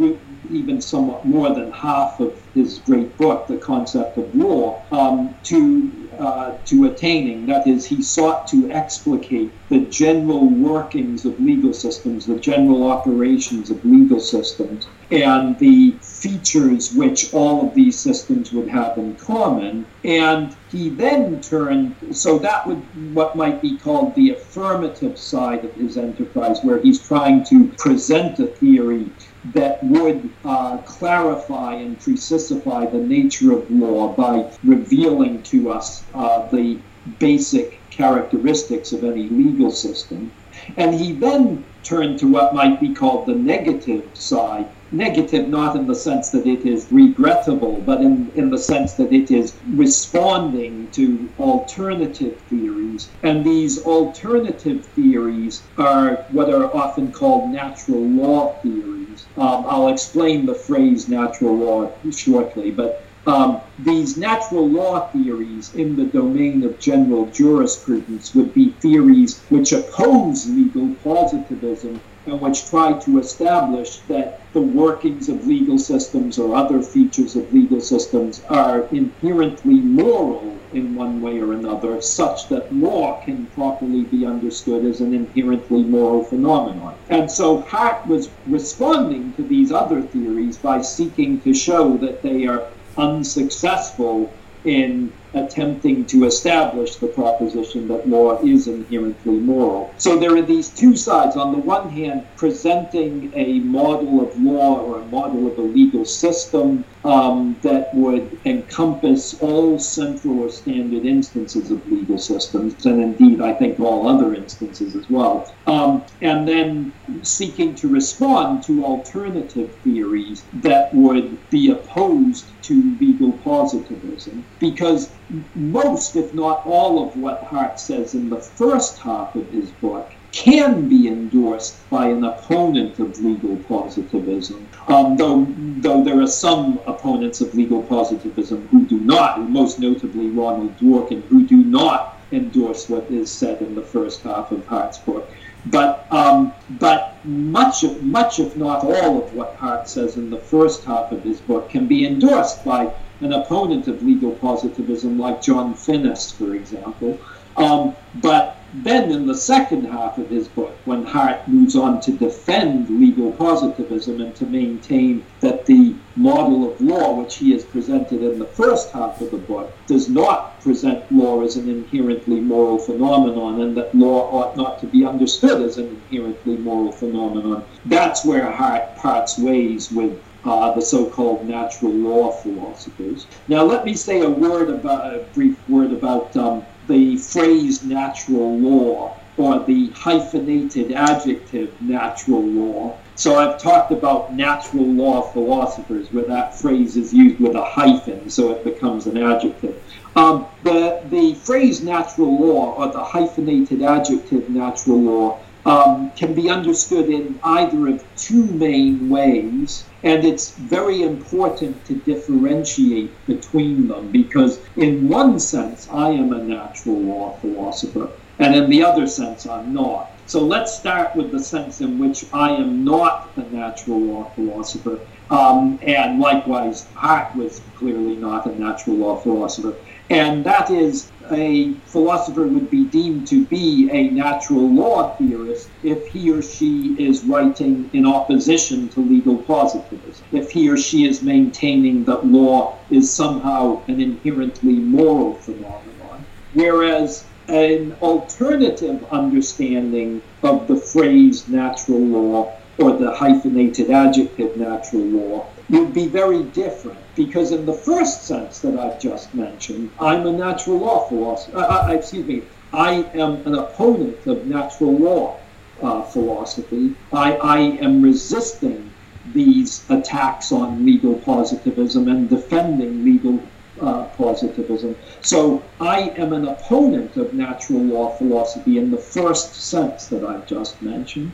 even 0.49 0.81
somewhat 0.81 1.25
more 1.25 1.53
than 1.53 1.71
half 1.71 2.19
of 2.19 2.41
his 2.55 2.79
great 2.79 3.15
book, 3.17 3.47
The 3.47 3.57
Concept 3.57 4.17
of 4.17 4.33
Law, 4.33 4.83
um, 4.91 5.35
to 5.43 6.06
uh, 6.19 6.57
to 6.65 6.85
attaining. 6.85 7.45
That 7.45 7.67
is, 7.67 7.85
he 7.85 8.01
sought 8.01 8.47
to 8.47 8.69
explicate 8.71 9.51
the 9.69 9.81
general 9.81 10.49
workings 10.49 11.25
of 11.25 11.39
legal 11.39 11.73
systems, 11.73 12.25
the 12.25 12.39
general 12.39 12.89
operations 12.89 13.69
of 13.69 13.83
legal 13.83 14.19
systems, 14.19 14.87
and 15.11 15.57
the 15.59 15.99
features 16.01 16.91
which 16.93 17.33
all 17.33 17.67
of 17.67 17.75
these 17.75 17.99
systems 17.99 18.51
would 18.51 18.69
have 18.69 18.97
in 18.97 19.15
common. 19.15 19.85
And 20.03 20.55
he 20.67 20.89
then 20.89 21.41
turned, 21.41 21.95
so 22.11 22.37
that 22.39 22.65
would 22.67 22.87
what 22.93 23.35
might 23.35 23.61
be 23.61 23.77
called 23.77 24.15
the 24.15 24.31
affirmative 24.31 25.17
side 25.17 25.63
of 25.65 25.73
his 25.75 25.97
enterprise, 25.97 26.59
where 26.63 26.81
he's 26.81 27.05
trying 27.07 27.45
to 27.45 27.69
present 27.77 28.39
a 28.39 28.47
theory 28.47 29.11
that 29.53 29.83
would 29.83 30.29
uh, 30.43 30.77
clarify 30.77 31.75
and 31.75 31.97
precisify 31.99 32.91
the 32.91 32.97
nature 32.97 33.53
of 33.53 33.69
law 33.69 34.13
by 34.13 34.51
revealing 34.63 35.41
to 35.43 35.69
us 35.69 36.03
uh, 36.13 36.47
the 36.49 36.79
basic 37.19 37.79
characteristics 37.89 38.91
of 38.91 39.03
any 39.03 39.29
legal 39.29 39.71
system. 39.71 40.31
And 40.75 40.93
he 40.93 41.13
then 41.13 41.63
turned 41.83 42.19
to 42.19 42.27
what 42.27 42.53
might 42.53 42.81
be 42.81 42.93
called 42.93 43.27
the 43.27 43.35
negative 43.35 44.03
side. 44.13 44.67
Negative, 44.91 45.49
not 45.49 45.75
in 45.75 45.85
the 45.85 45.95
sense 45.95 46.29
that 46.29 46.45
it 46.45 46.65
is 46.65 46.87
regrettable, 46.91 47.81
but 47.81 48.01
in, 48.01 48.31
in 48.35 48.49
the 48.49 48.57
sense 48.57 48.93
that 48.93 49.11
it 49.11 49.31
is 49.31 49.59
responding 49.73 50.89
to 50.91 51.29
alternative 51.37 52.41
theories. 52.43 53.11
And 53.23 53.45
these 53.45 53.79
alternative 53.79 54.85
theories 54.85 55.67
are 55.77 56.25
what 56.29 56.49
are 56.49 56.73
often 56.73 57.11
called 57.11 57.51
natural 57.51 58.07
law 58.09 58.59
theories. 58.61 59.27
Um, 59.35 59.65
I'll 59.67 59.89
explain 59.89 60.45
the 60.45 60.55
phrase 60.55 61.09
natural 61.09 61.57
law 61.57 61.91
shortly, 62.11 62.71
but 62.71 63.03
um, 63.27 63.61
these 63.77 64.17
natural 64.17 64.69
law 64.69 65.09
theories 65.11 65.73
in 65.75 65.97
the 65.97 66.05
domain 66.05 66.63
of 66.63 66.79
general 66.79 67.29
jurisprudence 67.29 68.33
would 68.33 68.53
be 68.53 68.71
theories 68.81 69.43
which 69.49 69.73
oppose 69.73 70.47
legal 70.47 70.95
positivism 71.03 71.99
and 72.27 72.41
which 72.41 72.69
try 72.69 72.93
to 72.99 73.19
establish 73.19 74.01
that 74.03 74.51
the 74.53 74.61
workings 74.61 75.29
of 75.29 75.45
legal 75.45 75.77
systems 75.77 76.37
or 76.37 76.55
other 76.55 76.81
features 76.81 77.35
of 77.35 77.51
legal 77.53 77.79
systems 77.79 78.43
are 78.49 78.87
inherently 78.91 79.81
moral 79.81 80.61
in 80.73 80.93
one 80.93 81.21
way 81.21 81.39
or 81.39 81.53
another, 81.53 82.01
such 82.01 82.49
that 82.49 82.73
law 82.73 83.21
can 83.23 83.47
properly 83.47 84.03
be 84.03 84.25
understood 84.25 84.85
as 84.85 84.99
an 84.99 85.13
inherently 85.13 85.83
moral 85.83 86.23
phenomenon. 86.25 86.97
And 87.09 87.31
so 87.31 87.61
Hart 87.61 88.05
was 88.07 88.35
responding 88.45 89.33
to 89.35 89.43
these 89.43 89.71
other 89.71 90.01
theories 90.01 90.57
by 90.57 90.81
seeking 90.81 91.41
to 91.41 91.53
show 91.53 91.97
that 91.97 92.21
they 92.21 92.45
are 92.45 92.67
unsuccessful 92.97 94.37
in 94.67 95.13
attempting 95.33 96.05
to 96.05 96.25
establish 96.25 96.97
the 96.97 97.07
proposition 97.07 97.87
that 97.87 98.07
law 98.07 98.41
is 98.45 98.67
inherently 98.67 99.39
moral. 99.39 99.93
So 99.97 100.17
there 100.17 100.35
are 100.35 100.41
these 100.41 100.69
two 100.69 100.95
sides. 100.95 101.35
On 101.35 101.51
the 101.51 101.59
one 101.59 101.89
hand, 101.89 102.27
presenting 102.35 103.31
a 103.35 103.59
model 103.59 104.27
of 104.27 104.37
law 104.37 104.79
or 104.79 104.99
a 104.99 105.05
model 105.05 105.47
of 105.47 105.57
a 105.57 105.61
legal 105.61 106.05
system 106.05 106.85
um, 107.07 107.57
that 107.63 107.87
would 107.93 108.37
encompass 108.43 109.33
all 109.35 109.79
central 109.79 110.39
or 110.39 110.49
standard 110.49 111.05
instances 111.05 111.71
of 111.71 111.87
legal 111.87 112.17
systems, 112.17 112.85
and 112.85 113.01
indeed, 113.01 113.41
I 113.41 113.53
think 113.53 113.79
all 113.79 114.09
other 114.09 114.33
instances 114.35 114.93
as 114.93 115.07
well. 115.09 115.57
Um, 115.67 116.05
and 116.21 116.45
then 116.45 116.93
seeking 117.23 117.75
to 117.77 117.87
respond 117.87 118.63
to 118.65 118.83
alternative 118.83 119.71
theories 119.85 120.49
that 120.51 120.89
would 120.93 121.49
be 121.49 121.71
opposed 121.71 122.61
to 122.63 122.97
legal 122.99 123.37
positivism, 123.37 124.45
because 124.59 125.17
most, 125.55 126.17
if 126.17 126.33
not 126.33 126.61
all, 126.65 127.07
of 127.07 127.15
what 127.15 127.41
Hart 127.43 127.79
says 127.79 128.15
in 128.15 128.27
the 128.27 128.41
first 128.57 128.99
half 129.01 129.33
of 129.33 129.49
his 129.49 129.71
book 129.71 130.11
can 130.31 130.87
be 130.89 131.07
endorsed 131.07 131.89
by 131.89 132.07
an 132.07 132.23
opponent 132.23 132.99
of 132.99 133.19
legal 133.19 133.55
positivism, 133.67 134.67
um, 134.87 135.17
though, 135.17 135.47
though 135.77 136.03
there 136.03 136.21
are 136.21 136.27
some 136.27 136.79
opponents 136.85 137.41
of 137.41 137.53
legal 137.55 137.81
positivism 137.83 138.67
who 138.67 138.85
do 138.85 138.99
not, 138.99 139.49
most 139.49 139.79
notably 139.79 140.27
Ronald 140.27 140.77
Dworkin, 140.77 141.23
who 141.23 141.45
do 141.45 141.57
not 141.57 142.19
endorse 142.31 142.89
what 142.89 143.09
is 143.09 143.31
said 143.31 143.61
in 143.61 143.73
the 143.73 143.81
first 143.81 144.21
half 144.21 144.51
of 144.51 144.65
Hart's 144.67 144.97
book. 144.97 145.29
But 145.65 146.07
um, 146.11 146.53
but 146.79 147.17
much 147.25 147.83
of 147.83 148.01
much, 148.03 148.39
if 148.39 148.55
not 148.55 148.83
all, 148.83 149.23
of 149.23 149.33
what 149.33 149.55
Hart 149.55 149.89
says 149.89 150.15
in 150.15 150.29
the 150.29 150.37
first 150.37 150.85
half 150.85 151.11
of 151.11 151.23
his 151.23 151.41
book 151.41 151.69
can 151.69 151.87
be 151.87 152.05
endorsed 152.05 152.63
by 152.63 152.93
an 153.19 153.33
opponent 153.33 153.87
of 153.87 154.01
legal 154.03 154.31
positivism 154.31 155.17
like 155.17 155.41
John 155.41 155.73
Finnis, 155.73 156.33
for 156.33 156.53
example. 156.53 157.19
Um, 157.57 157.95
but 158.15 158.56
then 158.73 159.11
in 159.11 159.25
the 159.25 159.35
second 159.35 159.85
half 159.85 160.17
of 160.17 160.29
his 160.29 160.47
book, 160.47 160.75
when 160.85 161.05
Hart 161.05 161.47
moves 161.47 161.75
on 161.75 162.01
to 162.01 162.11
defend 162.11 162.89
legal 162.89 163.31
positivism 163.31 164.21
and 164.21 164.35
to 164.35 164.45
maintain 164.45 165.23
that 165.39 165.65
the 165.65 165.95
model 166.15 166.71
of 166.71 166.81
law, 166.81 167.13
which 167.13 167.35
he 167.35 167.51
has 167.53 167.63
presented 167.63 168.21
in 168.21 168.39
the 168.39 168.45
first 168.45 168.91
half 168.91 169.21
of 169.21 169.31
the 169.31 169.37
book, 169.37 169.71
does 169.87 170.09
not 170.09 170.59
present 170.61 171.09
law 171.11 171.41
as 171.43 171.55
an 171.55 171.69
inherently 171.69 172.39
moral 172.39 172.77
phenomenon 172.77 173.61
and 173.61 173.77
that 173.77 173.93
law 173.95 174.29
ought 174.31 174.57
not 174.57 174.79
to 174.79 174.87
be 174.87 175.05
understood 175.05 175.61
as 175.61 175.77
an 175.77 175.87
inherently 175.87 176.57
moral 176.57 176.91
phenomenon, 176.91 177.63
that's 177.85 178.25
where 178.25 178.51
Hart 178.51 178.95
parts 178.97 179.37
ways 179.37 179.91
with 179.91 180.21
uh, 180.45 180.73
the 180.73 180.81
so-called 180.81 181.47
natural 181.47 181.91
law 181.91 182.31
philosophers. 182.31 183.27
Now, 183.47 183.63
let 183.63 183.85
me 183.85 183.93
say 183.93 184.21
a 184.21 184.29
word 184.29 184.69
about 184.69 185.13
a 185.13 185.19
brief 185.33 185.57
word 185.67 185.91
about 185.91 186.35
um, 186.37 186.65
the 186.87 187.17
phrase 187.17 187.83
natural 187.83 188.57
law 188.59 189.17
or 189.37 189.59
the 189.65 189.91
hyphenated 189.91 190.91
adjective 190.91 191.79
natural 191.81 192.41
law. 192.41 192.97
So 193.15 193.35
I've 193.35 193.61
talked 193.61 193.91
about 193.91 194.35
natural 194.35 194.85
law 194.85 195.21
philosophers 195.31 196.11
where 196.11 196.25
that 196.25 196.59
phrase 196.59 196.97
is 196.97 197.13
used 197.13 197.39
with 197.39 197.55
a 197.55 197.63
hyphen, 197.63 198.29
so 198.29 198.51
it 198.51 198.63
becomes 198.63 199.05
an 199.05 199.17
adjective. 199.17 199.81
Um, 200.15 200.47
the, 200.63 201.01
the 201.09 201.35
phrase 201.35 201.83
natural 201.83 202.39
law 202.39 202.73
or 202.73 202.91
the 202.91 203.03
hyphenated 203.03 203.83
adjective 203.83 204.49
natural 204.49 205.01
law 205.01 205.39
um, 205.65 206.11
can 206.15 206.33
be 206.33 206.49
understood 206.49 207.09
in 207.09 207.39
either 207.43 207.87
of 207.89 208.03
two 208.15 208.45
main 208.45 209.09
ways. 209.09 209.83
And 210.07 210.23
it's 210.23 210.51
very 210.51 211.01
important 211.01 211.83
to 211.87 211.95
differentiate 211.95 213.11
between 213.27 213.89
them 213.89 214.09
because, 214.09 214.57
in 214.77 215.09
one 215.09 215.37
sense, 215.37 215.89
I 215.91 216.11
am 216.11 216.31
a 216.31 216.41
natural 216.41 216.97
law 216.97 217.37
philosopher, 217.41 218.11
and 218.39 218.55
in 218.55 218.69
the 218.69 218.85
other 218.85 219.05
sense, 219.05 219.45
I'm 219.45 219.73
not. 219.73 220.09
So 220.25 220.45
let's 220.45 220.77
start 220.77 221.13
with 221.17 221.33
the 221.33 221.41
sense 221.41 221.81
in 221.81 221.99
which 221.99 222.23
I 222.31 222.51
am 222.51 222.85
not 222.85 223.33
a 223.35 223.43
natural 223.53 223.99
law 223.99 224.31
philosopher. 224.33 225.01
Um, 225.29 225.77
and 225.81 226.21
likewise, 226.21 226.87
Hart 226.93 227.35
was 227.35 227.59
clearly 227.75 228.15
not 228.15 228.45
a 228.45 228.57
natural 228.57 228.95
law 228.95 229.17
philosopher. 229.17 229.75
And 230.09 230.45
that 230.45 230.71
is 230.71 231.11
a 231.31 231.73
philosopher 231.85 232.47
would 232.47 232.69
be 232.69 232.85
deemed 232.85 233.27
to 233.27 233.45
be 233.45 233.89
a 233.91 234.09
natural 234.11 234.73
law 234.73 235.15
theorist 235.17 235.69
if 235.83 236.07
he 236.07 236.31
or 236.31 236.41
she 236.41 236.95
is 236.99 237.23
writing 237.23 237.89
in 237.93 238.05
opposition 238.05 238.89
to 238.89 238.99
legal 238.99 239.37
positivism, 239.37 240.25
if 240.31 240.51
he 240.51 240.69
or 240.69 240.77
she 240.77 241.07
is 241.07 241.21
maintaining 241.21 242.03
that 242.05 242.25
law 242.25 242.77
is 242.89 243.13
somehow 243.13 243.83
an 243.87 243.99
inherently 243.99 244.73
moral 244.73 245.35
phenomenon. 245.35 246.25
Whereas 246.53 247.25
an 247.47 247.93
alternative 248.01 249.05
understanding 249.11 250.21
of 250.43 250.67
the 250.67 250.77
phrase 250.77 251.47
natural 251.47 251.99
law 251.99 252.53
or 252.77 252.97
the 252.97 253.11
hyphenated 253.15 253.89
adjective 253.89 254.55
natural 254.57 255.01
law 255.01 255.47
would 255.69 255.93
be 255.93 256.07
very 256.07 256.43
different 256.43 256.99
because 257.17 257.51
in 257.51 257.65
the 257.65 257.73
first 257.73 258.23
sense 258.23 258.59
that 258.59 258.79
I've 258.79 259.01
just 259.01 259.33
mentioned, 259.33 259.89
I'm 259.99 260.25
a 260.27 260.31
natural 260.31 260.77
law 260.77 261.09
philosopher. 261.09 261.57
Uh, 261.57 261.89
uh, 261.89 261.91
excuse 261.91 262.25
me, 262.25 262.43
I 262.71 262.91
am 263.15 263.45
an 263.47 263.55
opponent 263.55 264.25
of 264.27 264.45
natural 264.45 264.95
law 264.95 265.39
uh, 265.81 266.03
philosophy. 266.03 266.93
I, 267.11 267.33
I 267.33 267.59
am 267.81 268.01
resisting 268.01 268.91
these 269.33 269.83
attacks 269.89 270.51
on 270.51 270.85
legal 270.85 271.15
positivism 271.15 272.07
and 272.07 272.29
defending 272.29 273.03
legal 273.03 273.43
uh, 273.81 274.05
positivism. 274.15 274.95
So 275.21 275.63
I 275.79 276.13
am 276.17 276.33
an 276.33 276.47
opponent 276.47 277.17
of 277.17 277.33
natural 277.33 277.79
law 277.79 278.15
philosophy 278.17 278.77
in 278.77 278.91
the 278.91 278.97
first 278.97 279.69
sense 279.69 280.07
that 280.07 280.23
I've 280.23 280.47
just 280.47 280.81
mentioned. 280.81 281.31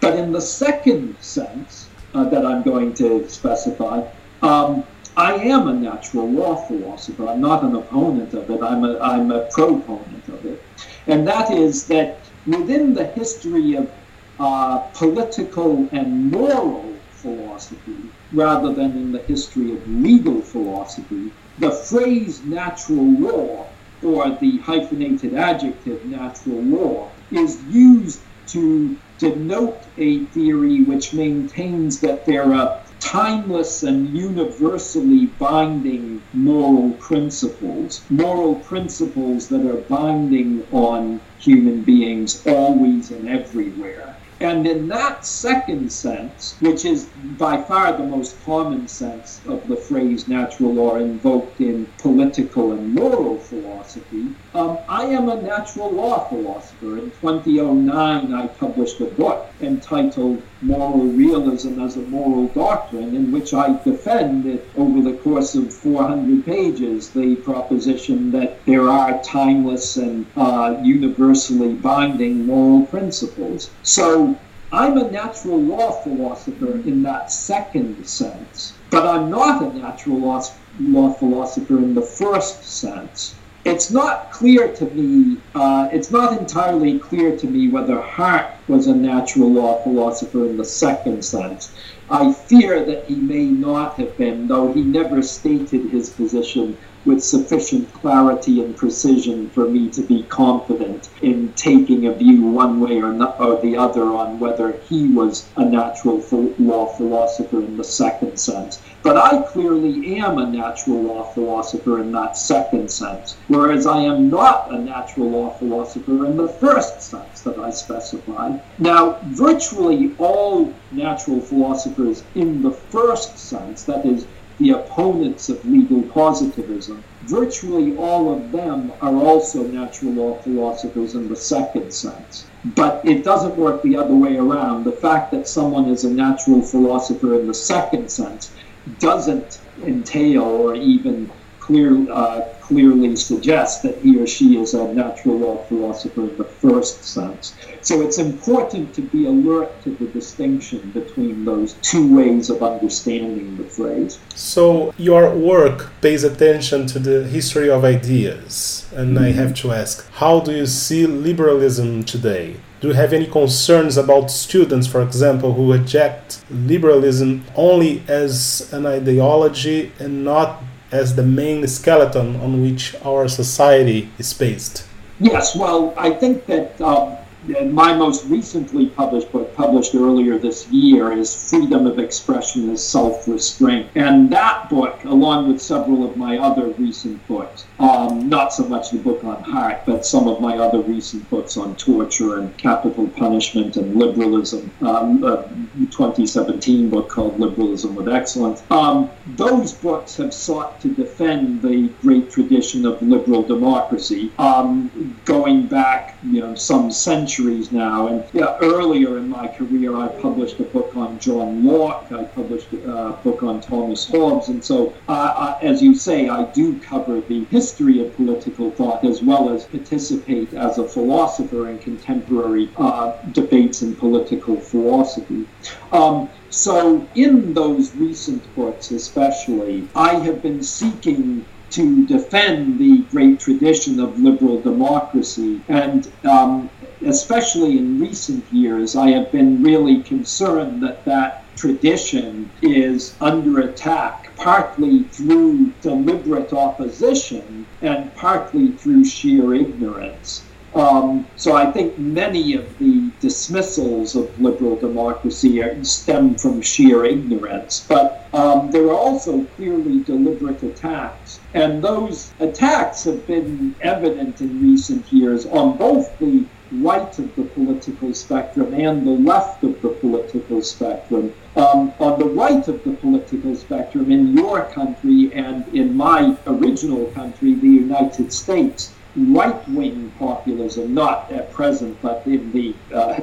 But 0.00 0.16
in 0.16 0.32
the 0.32 0.40
second 0.40 1.16
sense 1.20 1.88
uh, 2.14 2.24
that 2.24 2.44
I'm 2.44 2.62
going 2.62 2.94
to 2.94 3.28
specify, 3.28 4.02
um, 4.42 4.84
I 5.18 5.34
am 5.34 5.66
a 5.66 5.74
natural 5.74 6.30
law 6.30 6.54
philosopher. 6.68 7.26
I'm 7.26 7.40
not 7.40 7.64
an 7.64 7.74
opponent 7.74 8.34
of 8.34 8.48
it. 8.48 8.62
I'm 8.62 8.84
a, 8.84 9.00
I'm 9.00 9.32
a 9.32 9.48
proponent 9.52 10.28
of 10.28 10.46
it. 10.46 10.62
And 11.08 11.26
that 11.26 11.50
is 11.50 11.88
that 11.88 12.30
within 12.46 12.94
the 12.94 13.08
history 13.08 13.74
of 13.74 13.90
uh, 14.38 14.78
political 14.94 15.88
and 15.90 16.30
moral 16.30 17.02
philosophy, 17.10 17.98
rather 18.32 18.72
than 18.72 18.92
in 18.92 19.10
the 19.10 19.24
history 19.26 19.72
of 19.72 19.82
legal 19.88 20.40
philosophy, 20.40 21.32
the 21.58 21.72
phrase 21.90 22.44
natural 22.44 23.10
law, 23.18 23.66
or 24.04 24.38
the 24.40 24.58
hyphenated 24.58 25.34
adjective 25.34 26.04
natural 26.04 26.62
law, 26.62 27.12
is 27.32 27.64
used 27.64 28.20
to 28.46 28.96
denote 29.18 29.82
a 29.96 30.26
theory 30.26 30.84
which 30.84 31.12
maintains 31.12 32.00
that 32.02 32.24
there 32.24 32.54
are 32.54 32.84
timeless 33.08 33.82
and 33.84 34.06
universally 34.06 35.34
binding 35.38 36.22
moral 36.34 36.92
principles, 36.98 38.04
moral 38.10 38.56
principles 38.56 39.48
that 39.48 39.64
are 39.64 39.80
binding 39.88 40.62
on 40.70 41.18
human 41.38 41.82
beings 41.82 42.42
always 42.46 43.10
and 43.10 43.26
everywhere. 43.26 44.18
And 44.40 44.66
in 44.66 44.88
that 44.88 45.24
second 45.24 45.90
sense, 45.90 46.58
which 46.60 46.84
is 46.84 47.06
by 47.16 47.62
far 47.62 47.96
the 47.96 48.04
most 48.04 48.42
common 48.44 48.86
sense 48.86 49.40
of 49.46 49.66
the 49.68 49.82
phrase 49.88 50.28
natural 50.28 50.74
law 50.74 50.96
invoked 50.96 51.60
in 51.60 51.90
political 51.98 52.72
and 52.72 52.94
moral 52.94 53.40
philosophy, 53.40 54.34
um, 54.58 54.76
I 54.88 55.04
am 55.04 55.28
a 55.28 55.40
natural 55.40 55.92
law 55.92 56.28
philosopher. 56.28 56.98
In 56.98 57.12
2009, 57.12 58.34
I 58.34 58.48
published 58.48 59.00
a 59.00 59.04
book 59.04 59.46
entitled 59.60 60.42
Moral 60.62 61.04
Realism 61.04 61.80
as 61.80 61.96
a 61.96 62.00
Moral 62.00 62.48
Doctrine, 62.48 63.14
in 63.14 63.30
which 63.30 63.54
I 63.54 63.80
defend, 63.84 64.60
over 64.76 65.00
the 65.00 65.16
course 65.18 65.54
of 65.54 65.72
400 65.72 66.44
pages, 66.44 67.10
the 67.10 67.36
proposition 67.36 68.32
that 68.32 68.64
there 68.66 68.88
are 68.88 69.22
timeless 69.22 69.96
and 69.96 70.26
uh, 70.36 70.76
universally 70.82 71.74
binding 71.74 72.44
moral 72.44 72.84
principles. 72.86 73.70
So 73.84 74.36
I'm 74.72 74.98
a 74.98 75.08
natural 75.08 75.62
law 75.62 75.92
philosopher 76.02 76.72
in 76.72 77.04
that 77.04 77.30
second 77.30 78.04
sense, 78.08 78.72
but 78.90 79.06
I'm 79.06 79.30
not 79.30 79.62
a 79.62 79.78
natural 79.78 80.18
law, 80.18 80.42
law 80.80 81.12
philosopher 81.12 81.78
in 81.78 81.94
the 81.94 82.02
first 82.02 82.64
sense. 82.64 83.36
It's 83.68 83.90
not 83.90 84.30
clear 84.30 84.72
to 84.72 84.86
me, 84.86 85.42
uh, 85.54 85.88
it's 85.92 86.10
not 86.10 86.40
entirely 86.40 86.98
clear 86.98 87.36
to 87.36 87.46
me 87.46 87.68
whether 87.68 88.00
Hart 88.00 88.46
was 88.66 88.86
a 88.86 88.96
natural 88.96 89.52
law 89.52 89.82
philosopher 89.82 90.46
in 90.46 90.56
the 90.56 90.64
second 90.64 91.22
sense. 91.22 91.74
I 92.08 92.32
fear 92.32 92.86
that 92.86 93.04
he 93.04 93.16
may 93.16 93.44
not 93.50 94.00
have 94.00 94.16
been, 94.16 94.46
though 94.46 94.72
he 94.72 94.82
never 94.84 95.20
stated 95.20 95.90
his 95.90 96.08
position 96.08 96.78
with 97.04 97.22
sufficient 97.22 97.92
clarity 97.92 98.62
and 98.62 98.74
precision 98.74 99.50
for 99.50 99.68
me 99.68 99.90
to 99.90 100.02
be 100.02 100.24
confident 100.24 101.10
in 101.20 101.52
taking 101.52 102.06
a 102.06 102.14
view 102.14 102.44
one 102.44 102.80
way 102.80 103.02
or, 103.02 103.12
not, 103.12 103.38
or 103.38 103.60
the 103.60 103.76
other 103.76 104.04
on 104.04 104.38
whether 104.38 104.80
he 104.88 105.08
was 105.08 105.52
a 105.58 105.64
natural 105.64 106.24
law 106.58 106.86
philosopher 106.96 107.62
in 107.62 107.76
the 107.76 107.84
second 107.84 108.38
sense. 108.38 108.82
But 109.08 109.16
I 109.16 109.40
clearly 109.40 110.18
am 110.18 110.36
a 110.36 110.50
natural 110.50 111.02
law 111.02 111.22
philosopher 111.32 111.98
in 111.98 112.12
that 112.12 112.36
second 112.36 112.90
sense, 112.90 113.38
whereas 113.46 113.86
I 113.86 114.00
am 114.00 114.28
not 114.28 114.70
a 114.70 114.78
natural 114.78 115.30
law 115.30 115.48
philosopher 115.48 116.26
in 116.26 116.36
the 116.36 116.48
first 116.48 117.00
sense 117.00 117.40
that 117.40 117.56
I 117.56 117.70
specified. 117.70 118.60
Now, 118.78 119.16
virtually 119.28 120.14
all 120.18 120.74
natural 120.92 121.40
philosophers 121.40 122.22
in 122.34 122.60
the 122.60 122.70
first 122.70 123.38
sense, 123.38 123.84
that 123.84 124.04
is, 124.04 124.26
the 124.58 124.72
opponents 124.72 125.48
of 125.48 125.64
legal 125.64 126.02
positivism, 126.02 127.02
virtually 127.22 127.96
all 127.96 128.30
of 128.30 128.52
them 128.52 128.92
are 129.00 129.16
also 129.16 129.62
natural 129.68 130.12
law 130.12 130.34
philosophers 130.42 131.14
in 131.14 131.30
the 131.30 131.36
second 131.36 131.94
sense. 131.94 132.46
But 132.74 133.00
it 133.04 133.24
doesn't 133.24 133.56
work 133.56 133.82
the 133.82 133.96
other 133.96 134.14
way 134.14 134.36
around. 134.36 134.84
The 134.84 134.92
fact 134.92 135.30
that 135.30 135.48
someone 135.48 135.88
is 135.88 136.04
a 136.04 136.10
natural 136.10 136.60
philosopher 136.60 137.40
in 137.40 137.46
the 137.46 137.54
second 137.54 138.10
sense 138.10 138.50
doesn't 138.98 139.60
entail 139.84 140.42
or 140.42 140.74
even 140.74 141.30
clear, 141.68 142.10
uh, 142.10 142.40
clearly 142.62 143.14
suggest 143.14 143.82
that 143.82 143.98
he 143.98 144.18
or 144.18 144.26
she 144.26 144.58
is 144.58 144.74
a 144.74 144.92
natural 144.94 145.36
law 145.38 145.56
philosopher 145.64 146.22
in 146.22 146.36
the 146.36 146.44
first 146.44 147.04
sense. 147.04 147.54
So 147.82 148.00
it's 148.00 148.18
important 148.18 148.94
to 148.94 149.02
be 149.02 149.26
alert 149.26 149.70
to 149.84 149.90
the 149.90 150.06
distinction 150.06 150.90
between 150.92 151.44
those 151.44 151.74
two 151.90 152.04
ways 152.16 152.50
of 152.50 152.62
understanding 152.62 153.56
the 153.56 153.64
phrase. 153.64 154.18
So 154.34 154.94
your 154.96 155.34
work 155.34 155.92
pays 156.00 156.24
attention 156.24 156.86
to 156.88 156.98
the 156.98 157.24
history 157.24 157.70
of 157.70 157.84
ideas, 157.84 158.86
and 158.94 159.16
mm-hmm. 159.16 159.24
I 159.24 159.30
have 159.32 159.54
to 159.62 159.72
ask, 159.72 160.10
how 160.12 160.40
do 160.40 160.52
you 160.52 160.66
see 160.66 161.06
liberalism 161.06 162.04
today? 162.04 162.56
Do 162.80 162.88
you 162.88 162.94
have 162.94 163.12
any 163.12 163.26
concerns 163.26 163.96
about 163.96 164.30
students, 164.30 164.86
for 164.86 165.02
example, 165.02 165.52
who 165.52 165.72
reject 165.72 166.44
liberalism 166.48 167.44
only 167.56 168.02
as 168.06 168.72
an 168.72 168.86
ideology 168.86 169.90
and 169.98 170.24
not 170.24 170.62
as 170.92 171.16
the 171.16 171.24
main 171.24 171.66
skeleton 171.66 172.36
on 172.36 172.62
which 172.62 172.94
our 173.04 173.26
society 173.26 174.10
is 174.18 174.32
based? 174.32 174.86
Yes, 175.18 175.56
well, 175.56 175.92
I 175.96 176.10
think 176.10 176.46
that 176.46 176.80
um, 176.80 177.17
um, 177.56 177.72
my 177.72 177.94
most 177.94 178.26
recently 178.26 178.86
published 178.86 179.30
book, 179.32 179.54
published 179.54 179.94
earlier 179.94 180.38
this 180.38 180.68
year, 180.68 181.12
is 181.12 181.50
Freedom 181.50 181.86
of 181.86 181.98
Expression 181.98 182.70
as 182.70 182.84
Self 182.84 183.26
Restraint. 183.28 183.88
And 183.94 184.30
that 184.30 184.68
book, 184.68 185.04
along 185.04 185.48
with 185.48 185.60
several 185.60 186.08
of 186.08 186.16
my 186.16 186.38
other 186.38 186.68
recent 186.70 187.26
books, 187.26 187.66
um, 187.78 188.28
not 188.28 188.52
so 188.52 188.64
much 188.64 188.90
the 188.90 188.98
book 188.98 189.24
on 189.24 189.42
Hart, 189.42 189.86
but 189.86 190.04
some 190.04 190.28
of 190.28 190.40
my 190.40 190.58
other 190.58 190.80
recent 190.80 191.28
books 191.30 191.56
on 191.56 191.76
torture 191.76 192.38
and 192.38 192.56
capital 192.56 193.06
punishment 193.08 193.76
and 193.76 193.96
liberalism, 193.96 194.70
um, 194.82 195.22
a 195.24 195.42
2017 195.90 196.90
book 196.90 197.08
called 197.08 197.38
Liberalism 197.38 197.94
with 197.94 198.08
Excellence, 198.08 198.62
um, 198.70 199.10
those 199.36 199.72
books 199.72 200.16
have 200.16 200.34
sought 200.34 200.80
to 200.80 200.88
defend 200.88 201.62
the 201.62 201.88
great 202.02 202.30
tradition 202.30 202.84
of 202.86 203.00
liberal 203.02 203.42
democracy, 203.42 204.32
um, 204.38 205.16
going 205.24 205.66
back, 205.66 206.17
you 206.22 206.40
know, 206.40 206.54
some 206.54 206.90
centuries 206.90 207.72
now. 207.72 208.08
And 208.08 208.24
yeah, 208.32 208.56
earlier 208.60 209.18
in 209.18 209.28
my 209.28 209.48
career, 209.48 209.96
I 209.96 210.08
published 210.08 210.58
a 210.60 210.64
book 210.64 210.96
on 210.96 211.18
John 211.18 211.64
Locke. 211.64 212.10
I 212.10 212.24
published 212.24 212.72
a 212.72 213.18
book 213.22 213.42
on 213.42 213.60
Thomas 213.60 214.06
Hobbes. 214.06 214.48
And 214.48 214.64
so, 214.64 214.94
uh, 215.08 215.56
I, 215.60 215.64
as 215.64 215.82
you 215.82 215.94
say, 215.94 216.28
I 216.28 216.44
do 216.52 216.78
cover 216.80 217.20
the 217.20 217.44
history 217.44 218.04
of 218.04 218.14
political 218.16 218.70
thought 218.70 219.04
as 219.04 219.22
well 219.22 219.50
as 219.50 219.64
participate 219.64 220.52
as 220.54 220.78
a 220.78 220.88
philosopher 220.88 221.68
in 221.68 221.78
contemporary 221.78 222.70
uh, 222.76 223.16
debates 223.32 223.82
in 223.82 223.94
political 223.94 224.56
philosophy. 224.60 225.46
Um, 225.92 226.28
so, 226.50 227.06
in 227.14 227.52
those 227.54 227.94
recent 227.94 228.42
books, 228.56 228.90
especially, 228.90 229.86
I 229.94 230.14
have 230.14 230.42
been 230.42 230.62
seeking 230.62 231.44
to 231.70 232.06
defend 232.06 232.78
the 232.78 233.06
great 233.10 233.40
tradition 233.40 234.00
of 234.00 234.18
liberal 234.18 234.62
democracy. 234.62 235.62
And 235.68 236.06
um, 236.24 236.70
especially 237.04 237.78
in 237.78 237.98
recent 237.98 238.44
years, 238.52 238.96
I 238.96 239.10
have 239.10 239.30
been 239.32 239.62
really 239.62 240.02
concerned 240.02 240.82
that 240.82 241.04
that 241.06 241.56
tradition 241.56 242.50
is 242.62 243.16
under 243.20 243.58
attack, 243.58 244.36
partly 244.36 245.04
through 245.04 245.74
deliberate 245.80 246.52
opposition 246.52 247.66
and 247.82 248.14
partly 248.14 248.72
through 248.76 249.04
sheer 249.04 249.54
ignorance. 249.54 250.47
Um, 250.74 251.26
so 251.36 251.56
I 251.56 251.70
think 251.72 251.98
many 251.98 252.54
of 252.54 252.78
the 252.78 253.10
dismissals 253.20 254.14
of 254.14 254.40
liberal 254.40 254.76
democracy 254.76 255.62
stem 255.84 256.34
from 256.34 256.60
sheer 256.60 257.04
ignorance, 257.04 257.86
but 257.88 258.28
um, 258.32 258.70
there 258.70 258.84
are 258.86 258.94
also 258.94 259.44
clearly 259.56 260.02
deliberate 260.02 260.62
attacks. 260.62 261.40
And 261.54 261.82
those 261.82 262.32
attacks 262.40 263.04
have 263.04 263.26
been 263.26 263.74
evident 263.80 264.40
in 264.40 264.62
recent 264.62 265.10
years 265.12 265.46
on 265.46 265.78
both 265.78 266.18
the 266.18 266.44
right 266.70 267.18
of 267.18 267.34
the 267.34 267.44
political 267.44 268.12
spectrum 268.12 268.74
and 268.74 269.06
the 269.06 269.10
left 269.10 269.64
of 269.64 269.80
the 269.80 269.88
political 269.88 270.60
spectrum. 270.60 271.32
Um, 271.56 271.92
on 271.98 272.18
the 272.18 272.26
right 272.26 272.66
of 272.68 272.84
the 272.84 272.92
political 272.92 273.56
spectrum, 273.56 274.12
in 274.12 274.36
your 274.36 274.64
country 274.66 275.32
and 275.32 275.66
in 275.74 275.96
my 275.96 276.36
original 276.46 277.06
country, 277.06 277.54
the 277.54 277.66
United 277.66 278.32
States, 278.32 278.94
right-wing 279.26 280.12
populism, 280.18 280.94
not 280.94 281.30
at 281.30 281.52
present, 281.52 282.00
but 282.02 282.22
in 282.26 282.50
the 282.52 282.74
uh, 282.94 283.18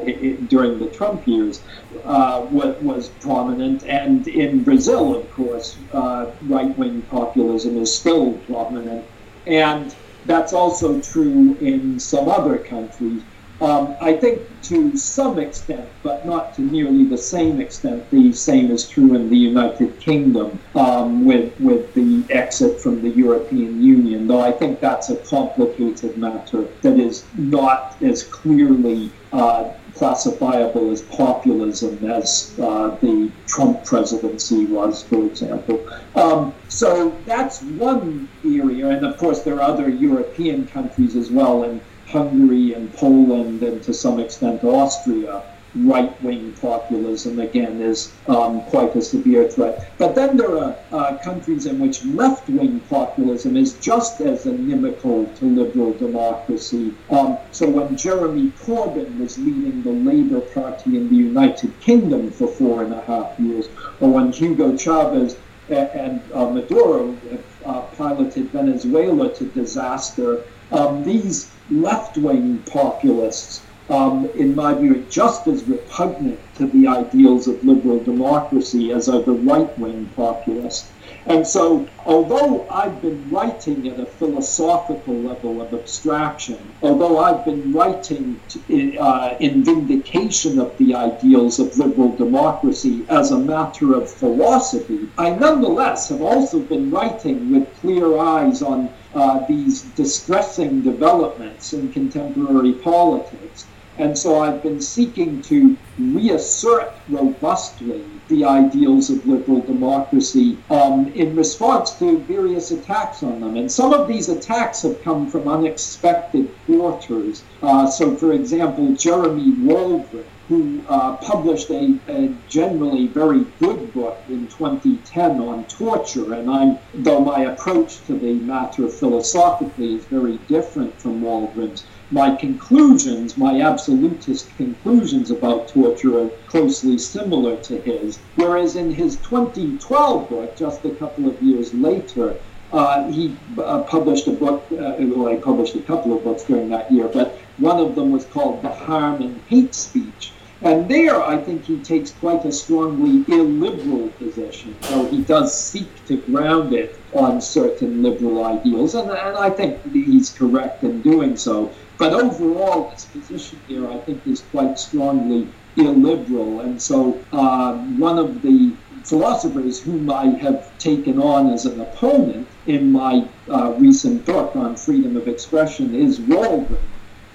during 0.47 0.79
the 0.79 0.87
Trump 0.87 1.27
years, 1.27 1.61
uh, 2.03 2.45
was, 2.51 2.75
was, 2.81 3.09
prominent. 3.21 3.83
And 3.85 4.27
in 4.27 4.63
Brazil, 4.63 5.15
of 5.15 5.31
course, 5.31 5.77
uh, 5.93 6.31
right-wing 6.43 7.03
populism 7.03 7.77
is 7.77 7.95
still 7.95 8.33
prominent, 8.49 9.05
and 9.47 9.95
that's 10.25 10.53
also 10.53 10.99
true 11.01 11.55
in 11.61 11.99
some 11.99 12.27
other 12.29 12.57
countries. 12.57 13.21
Um, 13.61 13.95
I 14.01 14.13
think 14.13 14.41
to 14.63 14.97
some 14.97 15.39
extent, 15.39 15.87
but 16.03 16.25
not 16.25 16.55
to 16.55 16.61
nearly 16.61 17.05
the 17.05 17.17
same 17.17 17.61
extent, 17.61 18.09
the 18.09 18.33
same 18.33 18.71
is 18.71 18.87
true 18.87 19.15
in 19.15 19.29
the 19.29 19.37
United 19.37 19.99
Kingdom 19.99 20.59
um, 20.75 21.23
with, 21.23 21.57
with 21.59 21.93
the 21.93 22.23
exit 22.29 22.81
from 22.81 23.01
the 23.01 23.09
European 23.09 23.81
Union, 23.81 24.27
though 24.27 24.41
I 24.41 24.51
think 24.51 24.79
that's 24.79 25.09
a 25.09 25.17
complicated 25.17 26.17
matter 26.17 26.67
that 26.81 26.99
is 26.99 27.25
not 27.37 27.95
as 28.01 28.23
clearly 28.23 29.11
uh, 29.31 29.71
classifiable 29.93 30.91
as 30.91 31.01
populism 31.03 32.03
as 32.09 32.53
uh, 32.59 32.89
the 33.01 33.31
Trump 33.47 33.85
presidency 33.85 34.65
was, 34.65 35.03
for 35.03 35.25
example. 35.25 35.87
Um, 36.15 36.53
so 36.67 37.17
that's 37.25 37.61
one 37.61 38.27
area, 38.43 38.89
and 38.89 39.05
of 39.05 39.17
course 39.17 39.43
there 39.43 39.55
are 39.55 39.61
other 39.61 39.89
European 39.89 40.67
countries 40.67 41.15
as 41.15 41.31
well. 41.31 41.63
And 41.63 41.81
Hungary 42.15 42.71
and 42.71 42.93
Poland 42.93 43.61
and 43.61 43.83
to 43.83 43.93
some 43.93 44.19
extent 44.21 44.63
Austria, 44.63 45.43
right 45.75 46.13
wing 46.23 46.53
populism, 46.61 47.39
again, 47.39 47.81
is 47.81 48.13
um, 48.27 48.61
quite 48.73 48.95
a 48.95 49.01
severe 49.01 49.49
threat. 49.49 49.91
But 49.97 50.15
then 50.15 50.37
there 50.37 50.57
are 50.57 50.75
uh, 50.93 51.17
countries 51.17 51.65
in 51.65 51.77
which 51.79 52.05
left 52.05 52.47
wing 52.47 52.79
populism 52.89 53.57
is 53.57 53.73
just 53.73 54.21
as 54.21 54.45
inimical 54.45 55.25
to 55.37 55.45
liberal 55.45 55.91
democracy. 55.93 56.93
Um, 57.09 57.37
so 57.51 57.67
when 57.69 57.97
Jeremy 57.97 58.51
Corbyn 58.63 59.19
was 59.19 59.37
leading 59.37 59.83
the 59.83 59.91
Labour 60.11 60.39
Party 60.39 60.95
in 60.95 61.09
the 61.09 61.17
United 61.17 61.77
Kingdom 61.81 62.31
for 62.31 62.47
four 62.47 62.83
and 62.83 62.93
a 62.93 63.01
half 63.01 63.37
years, 63.37 63.67
or 63.99 64.09
when 64.09 64.31
Hugo 64.31 64.77
Chavez 64.77 65.35
and 65.67 66.21
uh, 66.33 66.47
Maduro 66.49 67.17
uh, 67.65 67.81
piloted 67.97 68.51
Venezuela 68.51 69.33
to 69.35 69.45
disaster, 69.45 70.43
um, 70.71 71.03
these 71.03 71.51
left 71.69 72.17
wing 72.17 72.63
populists 72.65 73.65
um, 73.89 74.29
in 74.35 74.55
my 74.55 74.73
view, 74.73 74.95
are 74.95 75.09
just 75.09 75.47
as 75.47 75.63
repugnant 75.65 76.44
to 76.55 76.67
the 76.67 76.87
ideals 76.87 77.47
of 77.47 77.63
liberal 77.63 78.03
democracy 78.03 78.91
as 78.91 79.09
are 79.09 79.21
the 79.21 79.31
right 79.31 79.77
wing 79.77 80.09
populists. 80.15 80.91
And 81.27 81.45
so, 81.45 81.87
although 82.05 82.67
I've 82.69 83.01
been 83.01 83.29
writing 83.31 83.87
at 83.87 83.99
a 83.99 84.05
philosophical 84.05 85.15
level 85.15 85.61
of 85.61 85.73
abstraction, 85.73 86.59
although 86.83 87.17
I've 87.19 87.43
been 87.43 87.73
writing 87.73 88.39
to, 88.49 88.97
uh, 88.97 89.35
in 89.39 89.63
vindication 89.63 90.59
of 90.59 90.77
the 90.77 90.93
ideals 90.93 91.59
of 91.59 91.77
liberal 91.77 92.15
democracy 92.15 93.05
as 93.09 93.31
a 93.31 93.39
matter 93.39 93.95
of 93.95 94.09
philosophy, 94.09 95.09
I 95.17 95.31
nonetheless 95.31 96.09
have 96.09 96.21
also 96.21 96.59
been 96.59 96.91
writing 96.91 97.51
with 97.51 97.73
clear 97.81 98.17
eyes 98.17 98.61
on 98.61 98.89
uh, 99.15 99.45
these 99.47 99.81
distressing 99.95 100.81
developments 100.81 101.73
in 101.73 101.91
contemporary 101.91 102.73
politics. 102.73 103.65
And 103.97 104.17
so 104.17 104.41
I've 104.41 104.61
been 104.61 104.81
seeking 104.81 105.41
to 105.43 105.77
reassert 105.97 106.93
robustly 107.07 108.03
the 108.27 108.43
ideals 108.43 109.09
of 109.09 109.25
liberal 109.25 109.61
democracy 109.61 110.57
um, 110.69 111.07
in 111.13 111.35
response 111.35 111.91
to 111.99 112.17
various 112.19 112.71
attacks 112.71 113.23
on 113.23 113.39
them. 113.39 113.55
And 113.55 113.71
some 113.71 113.93
of 113.93 114.07
these 114.07 114.27
attacks 114.29 114.81
have 114.81 115.01
come 115.01 115.29
from 115.29 115.47
unexpected 115.47 116.53
quarters. 116.65 117.43
Uh, 117.61 117.87
so, 117.87 118.15
for 118.15 118.33
example, 118.33 118.93
Jeremy 118.95 119.51
Waldron, 119.59 120.25
who 120.47 120.81
uh, 120.87 121.15
published 121.17 121.69
a, 121.71 121.97
a, 122.07 122.33
generally 122.47 123.07
very 123.07 123.45
good 123.59 123.91
book 123.93 124.17
in 124.29 124.47
2010 124.47 125.39
on 125.39 125.65
torture. 125.65 126.33
And 126.33 126.49
I'm, 126.49 126.77
though 126.93 127.19
my 127.19 127.45
approach 127.45 128.05
to 128.05 128.13
the 128.13 128.33
matter 128.33 128.87
philosophically 128.87 129.95
is 129.95 130.05
very 130.05 130.37
different 130.47 130.99
from 131.01 131.21
Waldron's, 131.21 131.83
my 132.11 132.35
conclusions, 132.35 133.37
my 133.37 133.61
absolutist 133.61 134.55
conclusions 134.57 135.31
about 135.31 135.69
torture 135.69 136.19
are 136.19 136.29
closely 136.47 136.97
similar 136.97 137.57
to 137.63 137.81
his. 137.81 138.19
Whereas 138.35 138.75
in 138.75 138.91
his 138.91 139.17
2012 139.17 140.29
book, 140.29 140.57
just 140.57 140.85
a 140.85 140.91
couple 140.91 141.27
of 141.27 141.41
years 141.41 141.73
later, 141.73 142.37
uh, 142.71 143.09
he 143.09 143.37
uh, 143.57 143.83
published 143.83 144.27
a 144.27 144.31
book, 144.31 144.67
uh, 144.71 144.95
well, 144.99 145.31
he 145.31 145.37
published 145.37 145.75
a 145.75 145.81
couple 145.81 146.15
of 146.15 146.23
books 146.23 146.43
during 146.43 146.69
that 146.69 146.91
year, 146.91 147.07
but 147.07 147.39
one 147.57 147.79
of 147.79 147.95
them 147.95 148.11
was 148.11 148.25
called 148.25 148.61
The 148.63 148.69
Harm 148.69 149.21
in 149.21 149.41
Hate 149.47 149.73
Speech. 149.73 150.34
And 150.65 150.89
there, 150.89 151.23
I 151.23 151.37
think 151.37 151.65
he 151.65 151.77
takes 151.77 152.09
quite 152.09 152.43
a 152.43 152.51
strongly 152.51 153.23
illiberal 153.31 154.09
position, 154.17 154.75
though 154.89 155.05
he 155.05 155.21
does 155.21 155.55
seek 155.55 155.87
to 156.07 156.17
ground 156.17 156.73
it 156.73 156.99
on 157.13 157.39
certain 157.39 158.01
liberal 158.01 158.43
ideals, 158.43 158.95
and, 158.95 159.11
and 159.11 159.37
I 159.37 159.51
think 159.51 159.79
he's 159.93 160.31
correct 160.31 160.83
in 160.83 161.03
doing 161.03 161.37
so. 161.37 161.71
But 161.99 162.13
overall, 162.13 162.89
his 162.89 163.05
position 163.05 163.59
here, 163.67 163.87
I 163.87 163.99
think, 163.99 164.25
is 164.25 164.41
quite 164.49 164.79
strongly 164.79 165.47
illiberal. 165.77 166.61
And 166.61 166.81
so, 166.81 167.23
uh, 167.31 167.77
one 167.99 168.17
of 168.17 168.41
the 168.41 168.73
philosophers 169.03 169.79
whom 169.79 170.09
I 170.09 170.29
have 170.39 170.75
taken 170.79 171.21
on 171.21 171.53
as 171.53 171.67
an 171.67 171.79
opponent 171.79 172.47
in 172.65 172.91
my 172.91 173.27
uh, 173.47 173.75
recent 173.77 174.25
book 174.25 174.55
on 174.55 174.75
freedom 174.75 175.15
of 175.15 175.27
expression 175.27 175.93
is 175.93 176.19
Waldron. 176.19 176.79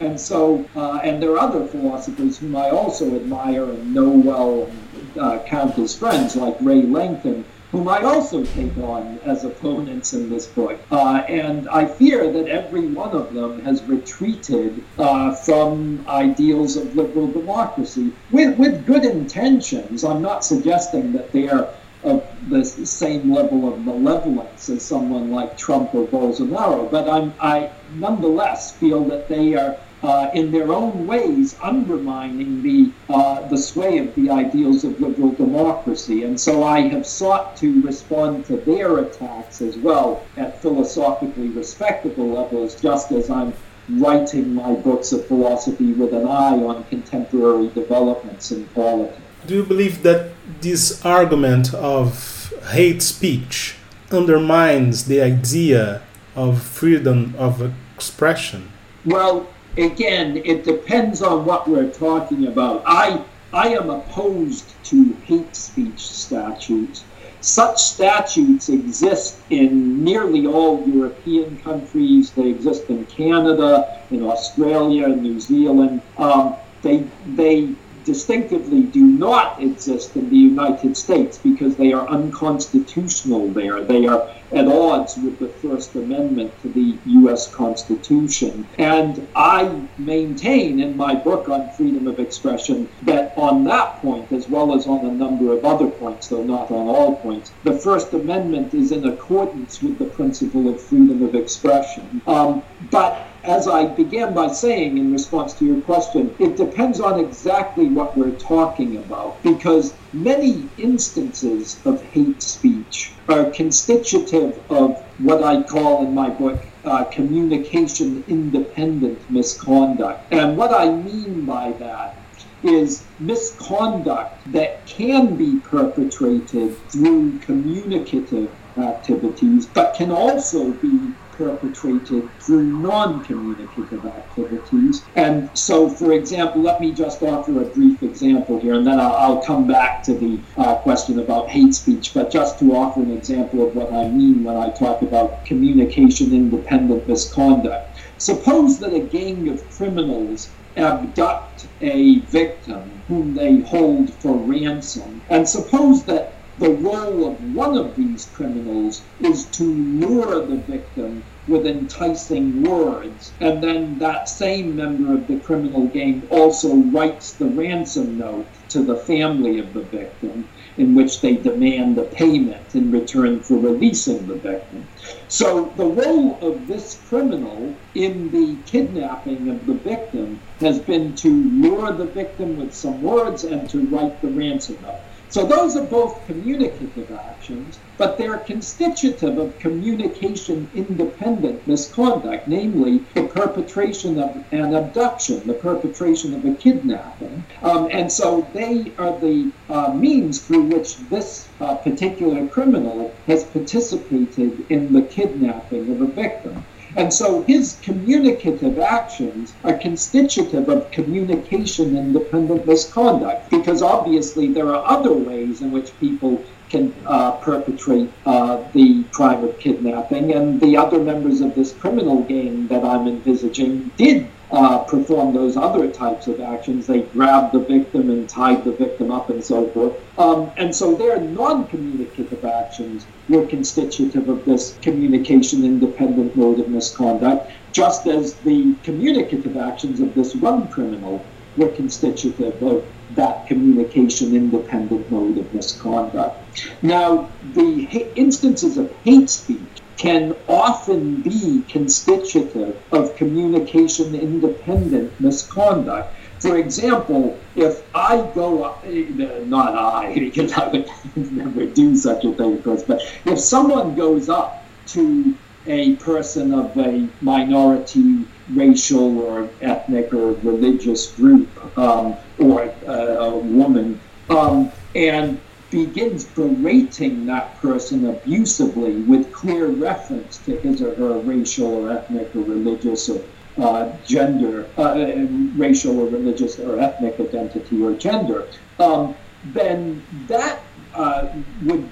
And 0.01 0.19
so, 0.19 0.65
uh, 0.75 1.01
and 1.05 1.23
there 1.23 1.33
are 1.33 1.39
other 1.39 1.67
philosophers 1.67 2.39
whom 2.39 2.57
I 2.57 2.71
also 2.71 3.15
admire 3.15 3.65
and 3.65 3.95
know 3.95 4.09
well 4.09 4.65
and 4.65 5.19
uh, 5.19 5.39
count 5.45 5.79
as 5.79 5.95
friends, 5.95 6.37
like 6.37 6.57
Rae 6.61 6.83
Langton, 6.83 7.45
whom 7.71 7.87
I 7.87 8.03
also 8.03 8.45
take 8.45 8.77
on 8.79 9.21
as 9.25 9.45
opponents 9.45 10.15
in 10.15 10.31
this 10.31 10.47
book. 10.47 10.81
Uh, 10.91 11.23
and 11.29 11.69
I 11.69 11.85
fear 11.85 12.33
that 12.33 12.49
every 12.49 12.87
one 12.87 13.11
of 13.11 13.35
them 13.35 13.61
has 13.61 13.83
retreated 13.85 14.83
uh, 14.99 15.35
from 15.35 16.05
ideals 16.09 16.77
of 16.77 16.97
liberal 16.97 17.31
democracy 17.31 18.13
with, 18.31 18.59
with 18.59 18.87
good 18.87 19.05
intentions. 19.05 20.03
I'm 20.03 20.23
not 20.23 20.45
suggesting 20.45 21.13
that 21.13 21.31
they 21.31 21.49
are 21.49 21.69
of 22.03 22.27
the 22.49 22.65
same 22.65 23.31
level 23.33 23.71
of 23.71 23.85
malevolence 23.85 24.71
as 24.71 24.83
someone 24.83 25.31
like 25.31 25.59
Trump 25.59 25.95
or 25.95 26.07
Bolsonaro, 26.07 26.91
but 26.91 27.07
I'm, 27.09 27.35
I 27.39 27.71
nonetheless 27.95 28.73
feel 28.73 29.05
that 29.05 29.29
they 29.29 29.55
are 29.55 29.77
uh, 30.03 30.31
in 30.35 30.51
their 30.51 30.73
own 30.73 31.07
ways 31.07 31.57
undermining 31.63 32.63
the 32.63 32.91
uh, 33.09 33.47
the 33.49 33.57
sway 33.57 33.99
of 33.99 34.15
the 34.15 34.31
ideals 34.31 34.85
of 34.85 35.01
liberal 35.01 35.33
democracy. 35.33 36.25
And 36.25 36.41
so 36.41 36.65
I 36.65 36.81
have 36.89 37.07
sought 37.07 37.57
to 37.59 37.83
respond 37.83 38.47
to 38.47 38.57
their 38.57 38.99
attacks 38.99 39.61
as 39.61 39.77
well 39.77 40.25
at 40.37 40.61
philosophically 40.63 41.49
respectable 41.49 42.29
levels, 42.29 42.81
just 42.81 43.13
as 43.13 43.31
I'm 43.31 43.53
writing 43.89 44.55
my 44.55 44.75
books 44.75 45.13
of 45.13 45.27
philosophy 45.27 45.93
with 45.93 46.13
an 46.15 46.27
eye 46.27 46.59
on 46.59 46.85
contemporary 46.85 47.69
developments 47.69 48.53
in 48.53 48.67
politics. 48.69 49.21
Do 49.47 49.55
you 49.57 49.65
believe 49.65 50.03
that 50.03 50.33
this 50.61 51.05
argument 51.05 51.75
of 51.75 52.53
hate 52.71 53.03
speech 53.03 53.77
undermines 54.11 55.07
the 55.07 55.21
idea 55.21 56.03
of 56.37 56.63
freedom 56.63 57.35
of 57.39 57.73
expression? 57.97 58.71
Well, 59.05 59.49
again, 59.77 60.43
it 60.45 60.65
depends 60.65 61.23
on 61.23 61.45
what 61.45 61.69
we're 61.69 61.91
talking 61.91 62.47
about. 62.47 62.83
I 62.87 63.25
I 63.53 63.69
am 63.69 63.91
opposed 63.91 64.73
to 64.85 65.13
hate 65.25 65.57
speech 65.57 65.99
statutes. 65.99 67.05
Such 67.41 67.81
statutes 67.81 68.69
exist 68.69 69.39
in 69.49 70.05
nearly 70.05 70.47
all 70.47 70.87
European 70.87 71.59
countries. 71.59 72.31
They 72.31 72.49
exist 72.51 72.91
in 72.91 73.07
Canada, 73.07 74.01
in 74.11 74.23
Australia, 74.23 75.07
in 75.07 75.23
New 75.23 75.41
Zealand. 75.41 76.03
Um, 76.19 76.55
they 76.83 77.05
they 77.35 77.75
distinctively 78.11 78.83
do 78.83 79.07
not 79.07 79.63
exist 79.63 80.17
in 80.17 80.29
the 80.31 80.37
United 80.37 80.97
States 80.97 81.39
because 81.39 81.77
they 81.77 81.93
are 81.93 82.09
unconstitutional 82.09 83.47
there. 83.53 83.85
They 83.85 84.05
are 84.09 84.29
at 84.51 84.67
odds 84.67 85.17
with 85.17 85.39
the 85.39 85.47
First 85.47 85.95
Amendment 85.95 86.51
to 86.63 86.69
the 86.71 86.99
U.S. 87.21 87.55
Constitution. 87.55 88.67
And 88.79 89.29
I 89.37 89.87
maintain 89.97 90.81
in 90.81 90.97
my 90.97 91.15
book 91.15 91.49
on 91.49 91.71
freedom 91.77 92.09
of 92.09 92.19
expression 92.19 92.89
that 93.03 93.33
on 93.37 93.63
that 93.65 94.03
point, 94.03 94.33
as 94.33 94.49
well 94.49 94.75
as 94.75 94.89
on 94.89 95.07
a 95.07 95.13
number 95.13 95.53
of 95.53 95.65
other 95.65 95.89
points, 95.89 96.27
though 96.27 96.43
not 96.43 96.73
on 96.73 96.89
all 96.89 97.15
points, 97.15 97.53
the 97.63 97.79
First 97.79 98.13
Amendment 98.13 98.75
is 98.75 98.91
in 98.91 99.07
accordance 99.07 99.81
with 99.81 99.99
the 100.01 100.07
principle 100.07 100.69
of 100.69 100.83
freedom 100.83 101.23
of 101.23 101.37
expression. 101.37 102.21
Um, 102.27 102.65
but 102.91 103.30
as 103.45 103.67
I 103.67 103.87
began 103.87 104.35
by 104.35 104.49
saying 104.49 104.99
in 104.99 105.13
response 105.13 105.55
to 105.55 105.65
your 105.65 105.81
question, 105.83 106.35
it 106.39 106.57
depends 106.57 107.01
on 107.01 107.19
exactly 107.19 107.87
what 107.87 108.17
we're 108.17 108.39
talking 108.39 108.97
about 108.99 109.43
because 109.43 109.95
many 110.13 110.69
instances 110.77 111.79
of 111.85 112.03
hate 112.03 112.43
speech 112.43 113.13
are 113.29 113.51
constitutive 113.51 114.61
of 114.71 114.99
what 115.19 115.43
I 115.43 115.63
call 115.63 116.05
in 116.05 116.15
my 116.15 116.29
book 116.29 116.61
uh, 116.85 117.05
communication 117.05 118.25
independent 118.29 119.31
misconduct. 119.31 120.33
And 120.33 120.57
what 120.57 120.73
I 120.73 120.91
mean 120.91 121.45
by 121.45 121.73
that 121.73 122.17
is 122.63 123.05
misconduct 123.19 124.53
that 124.53 124.85
can 124.87 125.37
be 125.37 125.57
perpetrated 125.61 126.77
through 126.91 127.39
communicative 127.41 128.51
activities, 128.77 129.67
but 129.67 129.95
can 129.95 130.11
also 130.11 130.71
be 130.73 131.13
perpetrated 131.41 132.29
through 132.43 132.65
non-communicative 132.83 134.05
activities. 134.05 135.03
And 135.17 135.49
so, 135.55 135.89
for 135.89 136.13
example, 136.13 136.61
let 136.61 136.83
me 136.83 136.93
just 136.93 137.23
offer 137.23 137.63
a 137.63 137.65
brief 137.65 138.03
example 138.03 138.61
here, 138.61 138.75
and 138.75 138.87
then 138.87 139.01
I'll, 139.01 139.17
I'll 139.25 139.43
come 139.43 139.67
back 139.67 140.03
to 140.03 140.13
the 140.13 140.39
uh, 140.59 140.75
question 140.77 141.19
about 141.19 141.49
hate 141.49 141.75
speech, 141.75 142.13
but 142.13 142.31
just 142.31 142.59
to 142.59 142.77
offer 142.77 143.01
an 143.01 143.13
example 143.17 143.67
of 143.67 143.75
what 143.75 143.91
I 143.91 144.09
mean 144.09 144.45
when 144.45 144.57
I 144.57 144.69
talk 144.71 145.01
about 145.01 145.47
communication-independent 145.47 147.09
misconduct. 147.09 147.99
Suppose 148.19 148.79
that 148.81 148.93
a 148.93 149.01
gang 149.01 149.49
of 149.49 149.67
criminals 149.71 150.51
abduct 150.77 151.69
a 151.81 152.21
victim 152.27 153.03
whom 153.09 153.35
they 153.35 153.61
hold 153.61 154.13
for 154.21 154.37
ransom, 154.37 155.23
and 155.31 155.49
suppose 155.49 156.05
that 156.05 156.37
the 156.59 156.69
role 156.69 157.27
of 157.27 157.43
one 157.55 157.75
of 157.79 157.97
these 157.97 158.27
criminals 158.27 159.03
is 159.21 159.47
to 159.47 159.65
lure 159.65 160.47
the 160.47 160.59
victim 160.69 161.25
with 161.49 161.67
enticing 161.67 162.63
words. 162.63 163.33
And 163.41 163.63
then 163.63 163.99
that 163.99 164.29
same 164.29 164.77
member 164.77 165.15
of 165.15 165.27
the 165.27 165.39
criminal 165.41 165.87
gang 165.87 166.23
also 166.31 166.75
writes 166.75 167.33
the 167.33 167.47
ransom 167.47 168.19
note 168.19 168.47
to 168.71 168.83
the 168.83 168.97
family 168.97 169.59
of 169.59 169.73
the 169.75 169.83
victim 169.83 170.49
in 170.77 170.95
which 170.95 171.21
they 171.21 171.35
demand 171.37 171.99
a 171.99 172.05
payment 172.05 172.75
in 172.75 172.91
return 172.91 173.41
for 173.41 173.59
releasing 173.59 174.27
the 174.27 174.37
victim. 174.37 174.87
So 175.29 175.73
the 175.77 175.87
role 175.87 176.39
of 176.41 176.67
this 176.67 177.01
criminal 177.09 177.75
in 177.95 178.31
the 178.31 178.57
kidnapping 178.67 179.49
of 179.49 179.67
the 179.67 179.75
victim 179.75 180.41
has 180.61 180.79
been 180.79 181.15
to 181.17 181.29
lure 181.29 181.93
the 181.93 182.07
victim 182.07 182.57
with 182.57 182.75
some 182.75 183.03
words 183.03 183.45
and 183.45 183.69
to 183.71 183.87
write 183.87 184.21
the 184.23 184.29
ransom 184.29 184.79
note. 184.83 185.01
So 185.31 185.47
those 185.47 185.77
are 185.77 185.85
both 185.85 186.27
communicative 186.27 187.09
actions, 187.13 187.79
but 187.97 188.19
they're 188.19 188.39
constitutive 188.39 189.39
of 189.39 189.57
communication 189.61 190.69
independent 190.75 191.69
misconduct, 191.69 192.49
namely 192.49 192.99
the 193.15 193.29
perpetration 193.29 194.19
of 194.19 194.45
an 194.51 194.75
abduction, 194.75 195.47
the 195.47 195.55
perpetration 195.55 196.35
of 196.35 196.45
a 196.45 196.55
kidnapping. 196.57 197.45
Um, 197.63 197.89
and 197.93 198.11
so 198.11 198.51
they 198.53 198.93
are 198.99 199.21
the 199.21 199.53
uh, 199.69 199.95
means 199.95 200.41
through 200.41 200.65
which 200.65 200.97
this 201.09 201.49
uh, 201.61 201.77
particular 201.77 202.49
criminal 202.49 203.15
has 203.29 203.45
participated 203.45 204.67
in 204.69 204.93
the 204.93 205.03
kidnapping 205.03 205.93
of 205.93 206.01
a 206.01 206.07
victim. 206.07 206.65
And 206.97 207.13
so 207.13 207.45
his 207.47 207.79
communicative 207.83 208.79
actions 208.79 209.57
are 209.63 209.79
constitutive 209.79 210.69
of 210.69 210.91
communication 210.91 211.97
independent 211.97 212.67
misconduct 212.67 213.51
because 213.51 213.83
obviously 213.83 214.53
there 214.53 214.75
are 214.75 214.85
other 214.87 215.15
ways 215.15 215.63
in 215.63 215.71
which 215.71 215.97
people 215.99 216.45
can 216.71 216.95
uh, 217.07 217.33
perpetrate 217.33 218.09
uh, 218.25 218.63
the 218.73 219.05
crime 219.13 219.43
of 219.45 219.59
kidnapping. 219.59 220.33
And 220.33 220.61
the 220.61 220.77
other 220.77 221.01
members 221.01 221.41
of 221.41 221.55
this 221.55 221.73
criminal 221.73 222.23
gang 222.23 222.69
that 222.69 222.85
I'm 222.85 223.07
envisaging 223.09 223.91
did 223.97 224.29
uh, 224.53 224.79
perform 224.79 225.33
those 225.35 225.57
other 225.57 225.91
types 225.91 226.27
of 226.27 226.41
actions. 226.41 226.87
They 226.87 227.03
grabbed 227.03 227.53
the 227.53 227.61
victim 227.61 228.11
and 228.11 228.29
tied 228.29 228.65
the 228.65 228.73
victim 228.73 229.11
up 229.11 229.31
and 229.31 229.45
so 229.45 229.69
forth. 229.69 229.97
Um, 230.19 230.51
and 230.57 230.75
so 230.75 230.95
their 230.95 231.21
non 231.21 231.67
communicative 231.69 232.45
actions 232.45 233.07
were 233.29 233.47
constitutive 233.47 234.29
of 234.29 234.45
this 234.45 234.77
communication 234.83 235.65
independent 235.65 236.37
mode 236.37 236.61
of 236.61 236.69
misconduct, 236.69 237.51
just 237.73 238.07
as 238.07 238.35
the 238.35 238.75
communicative 238.83 239.57
actions 239.57 240.01
of 240.01 240.15
this 240.15 240.35
one 240.35 240.69
criminal 240.69 241.25
were 241.57 241.69
constitutive 241.69 242.61
of 242.63 242.85
that 243.11 243.47
communication 243.47 244.35
independent 244.35 245.11
mode 245.11 245.39
of 245.39 245.53
misconduct. 245.55 246.40
Now, 246.83 247.31
the 247.55 248.09
instances 248.17 248.77
of 248.77 248.91
hate 249.05 249.31
speech 249.31 249.83
can 249.97 250.35
often 250.49 251.21
be 251.21 251.63
constitutive 251.69 252.77
of 252.91 253.15
communication 253.17 254.15
independent 254.15 255.21
misconduct. 255.21 256.15
For 256.39 256.57
example, 256.57 257.39
if 257.55 257.83
I 257.95 258.27
go 258.35 258.65
up, 258.65 258.87
not 258.87 259.75
I, 259.75 260.15
because 260.15 260.53
I 260.55 260.69
would 260.69 260.91
never 261.17 261.67
do 261.67 261.95
such 261.97 262.25
a 262.25 262.33
thing, 262.33 262.55
of 262.55 262.65
course, 262.65 262.83
but 262.83 263.03
if 263.27 263.39
someone 263.39 263.95
goes 263.95 264.31
up 264.31 264.65
to 264.89 265.35
a 265.67 265.97
person 265.97 266.55
of 266.55 266.77
a 266.79 267.07
minority 267.21 268.25
racial 268.55 269.19
or 269.19 269.49
ethnic 269.61 270.13
or 270.15 270.33
religious 270.33 271.13
group 271.13 271.49
um, 271.79 272.17
or 272.39 272.73
uh, 272.89 272.93
a 272.93 273.37
woman 273.37 274.01
um, 274.31 274.73
and 274.95 275.39
begins 275.71 276.25
berating 276.25 277.27
that 277.27 277.57
person 277.61 278.07
abusively 278.07 278.97
with 279.03 279.33
clear 279.33 279.67
reference 279.67 280.39
to 280.39 280.57
his 280.57 280.83
or 280.83 280.95
her 280.95 281.19
racial 281.21 281.87
or 281.87 281.93
ethnic 281.93 282.35
or 282.35 282.41
religious 282.41 283.09
or 283.09 283.23
uh, 283.59 283.93
gender, 284.07 284.67
uh, 284.79 285.27
racial 285.57 286.01
or 286.01 286.09
religious 286.09 286.59
or 286.59 286.81
ethnic 286.81 287.19
identity 287.21 287.83
or 287.83 287.95
gender, 287.95 288.47
um, 288.79 289.15
then 289.53 290.03
that 290.27 290.61
uh, 290.95 291.29
would 291.63 291.89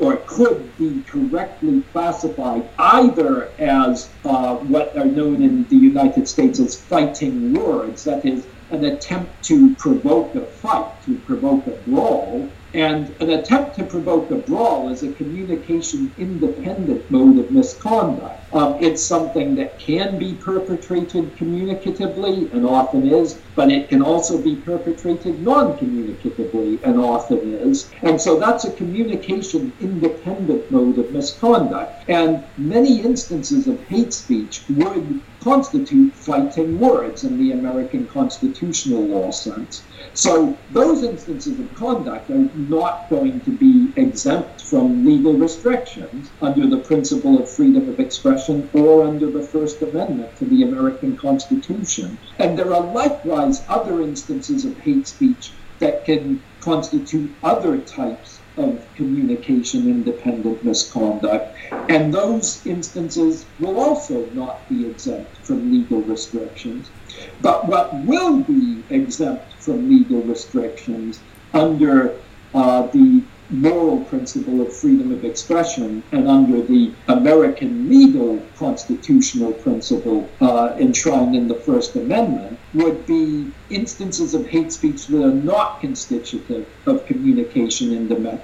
or 0.00 0.16
could 0.26 0.76
be 0.76 1.02
correctly 1.06 1.82
classified 1.92 2.68
either 2.78 3.48
as 3.58 4.10
uh, 4.26 4.56
what 4.56 4.94
are 4.98 5.06
known 5.06 5.42
in 5.42 5.64
the 5.68 5.76
United 5.76 6.28
States 6.28 6.60
as 6.60 6.76
fighting 6.76 7.54
words, 7.54 8.04
that 8.04 8.24
is, 8.26 8.46
an 8.70 8.84
attempt 8.84 9.42
to 9.42 9.74
provoke 9.76 10.34
a 10.34 10.42
fight, 10.42 10.92
to 11.04 11.16
provoke 11.20 11.66
a 11.66 11.70
brawl, 11.88 12.48
and 12.74 13.14
an 13.20 13.30
attempt 13.30 13.74
to 13.76 13.84
provoke 13.84 14.30
a 14.30 14.36
brawl 14.36 14.88
is 14.90 15.02
a 15.02 15.12
communication 15.12 16.12
independent 16.16 17.10
mode 17.10 17.38
of 17.38 17.50
misconduct. 17.50 18.46
Um, 18.52 18.76
it's 18.80 19.04
something 19.04 19.54
that 19.56 19.78
can 19.78 20.18
be 20.18 20.34
perpetrated 20.34 21.36
communicatively 21.36 22.52
and 22.52 22.64
often 22.66 23.06
is, 23.06 23.42
but 23.54 23.70
it 23.70 23.88
can 23.88 24.02
also 24.02 24.42
be 24.42 24.56
perpetrated 24.56 25.40
non 25.40 25.76
communicatively 25.78 26.80
and 26.84 26.98
often 26.98 27.52
is. 27.52 27.90
And 28.02 28.20
so 28.20 28.38
that's 28.38 28.64
a 28.64 28.72
communication 28.72 29.72
independent 29.80 30.70
mode 30.70 30.98
of 30.98 31.10
misconduct. 31.12 32.04
And 32.08 32.44
many 32.56 33.02
instances 33.02 33.66
of 33.66 33.80
hate 33.80 34.12
speech 34.12 34.64
would 34.68 35.22
constitute 35.42 36.14
fighting 36.14 36.78
words 36.78 37.24
in 37.24 37.38
the 37.38 37.52
American 37.52 38.06
constitutional 38.06 39.08
law 39.08 39.30
sense. 39.30 39.86
So 40.12 40.58
those 40.70 41.02
instances 41.02 41.58
of 41.58 41.74
conduct 41.74 42.30
are 42.30 42.50
not 42.54 43.08
going 43.08 43.40
to 43.42 43.50
be 43.50 43.92
exempt 43.96 44.62
from 44.62 45.04
legal 45.04 45.34
restrictions 45.34 46.30
under 46.42 46.66
the 46.66 46.80
principle 46.80 47.40
of 47.42 47.50
freedom 47.50 47.88
of 47.88 48.00
expression 48.00 48.68
or 48.74 49.04
under 49.04 49.30
the 49.30 49.48
First 49.48 49.80
Amendment 49.82 50.36
to 50.36 50.44
the 50.44 50.62
American 50.62 51.16
Constitution. 51.16 52.18
And 52.38 52.58
there 52.58 52.74
are 52.74 52.92
likewise 52.92 53.62
other 53.68 54.02
instances 54.02 54.64
of 54.64 54.76
hate 54.78 55.06
speech 55.06 55.54
that 55.78 56.04
can 56.04 56.42
constitute 56.60 57.34
other 57.42 57.78
types 57.78 58.39
of 58.60 58.86
communication 58.94 59.88
independent 59.88 60.62
misconduct. 60.64 61.56
And 61.88 62.12
those 62.12 62.62
instances 62.66 63.50
will 63.58 63.78
also 63.78 64.30
not 64.30 64.68
be 64.68 64.86
exempt 64.86 65.38
from 65.44 65.70
legal 65.70 66.02
restrictions. 66.02 66.92
But 67.40 67.68
what 67.68 67.90
will 68.04 68.44
be 68.44 68.84
exempt 68.90 69.54
from 69.60 69.88
legal 69.88 70.22
restrictions 70.22 71.24
under 71.52 72.20
uh, 72.54 72.88
the 72.88 73.29
moral 73.50 74.04
principle 74.04 74.60
of 74.60 74.76
freedom 74.78 75.10
of 75.12 75.24
expression 75.24 76.02
and 76.12 76.28
under 76.28 76.62
the 76.62 76.94
American 77.08 77.88
legal 77.88 78.50
constitutional 78.56 79.52
principle 79.52 80.36
uh, 80.40 80.74
enshrined 80.78 81.34
in 81.34 81.48
the 81.48 81.60
First 81.66 81.96
Amendment 81.96 82.58
would 82.72 83.06
be 83.06 83.52
instances 83.68 84.34
of 84.34 84.46
hate 84.46 84.72
speech 84.72 85.06
that 85.08 85.24
are 85.24 85.34
not 85.34 85.80
constitutive 85.80 86.66
of 86.86 87.04
communication 87.06 87.92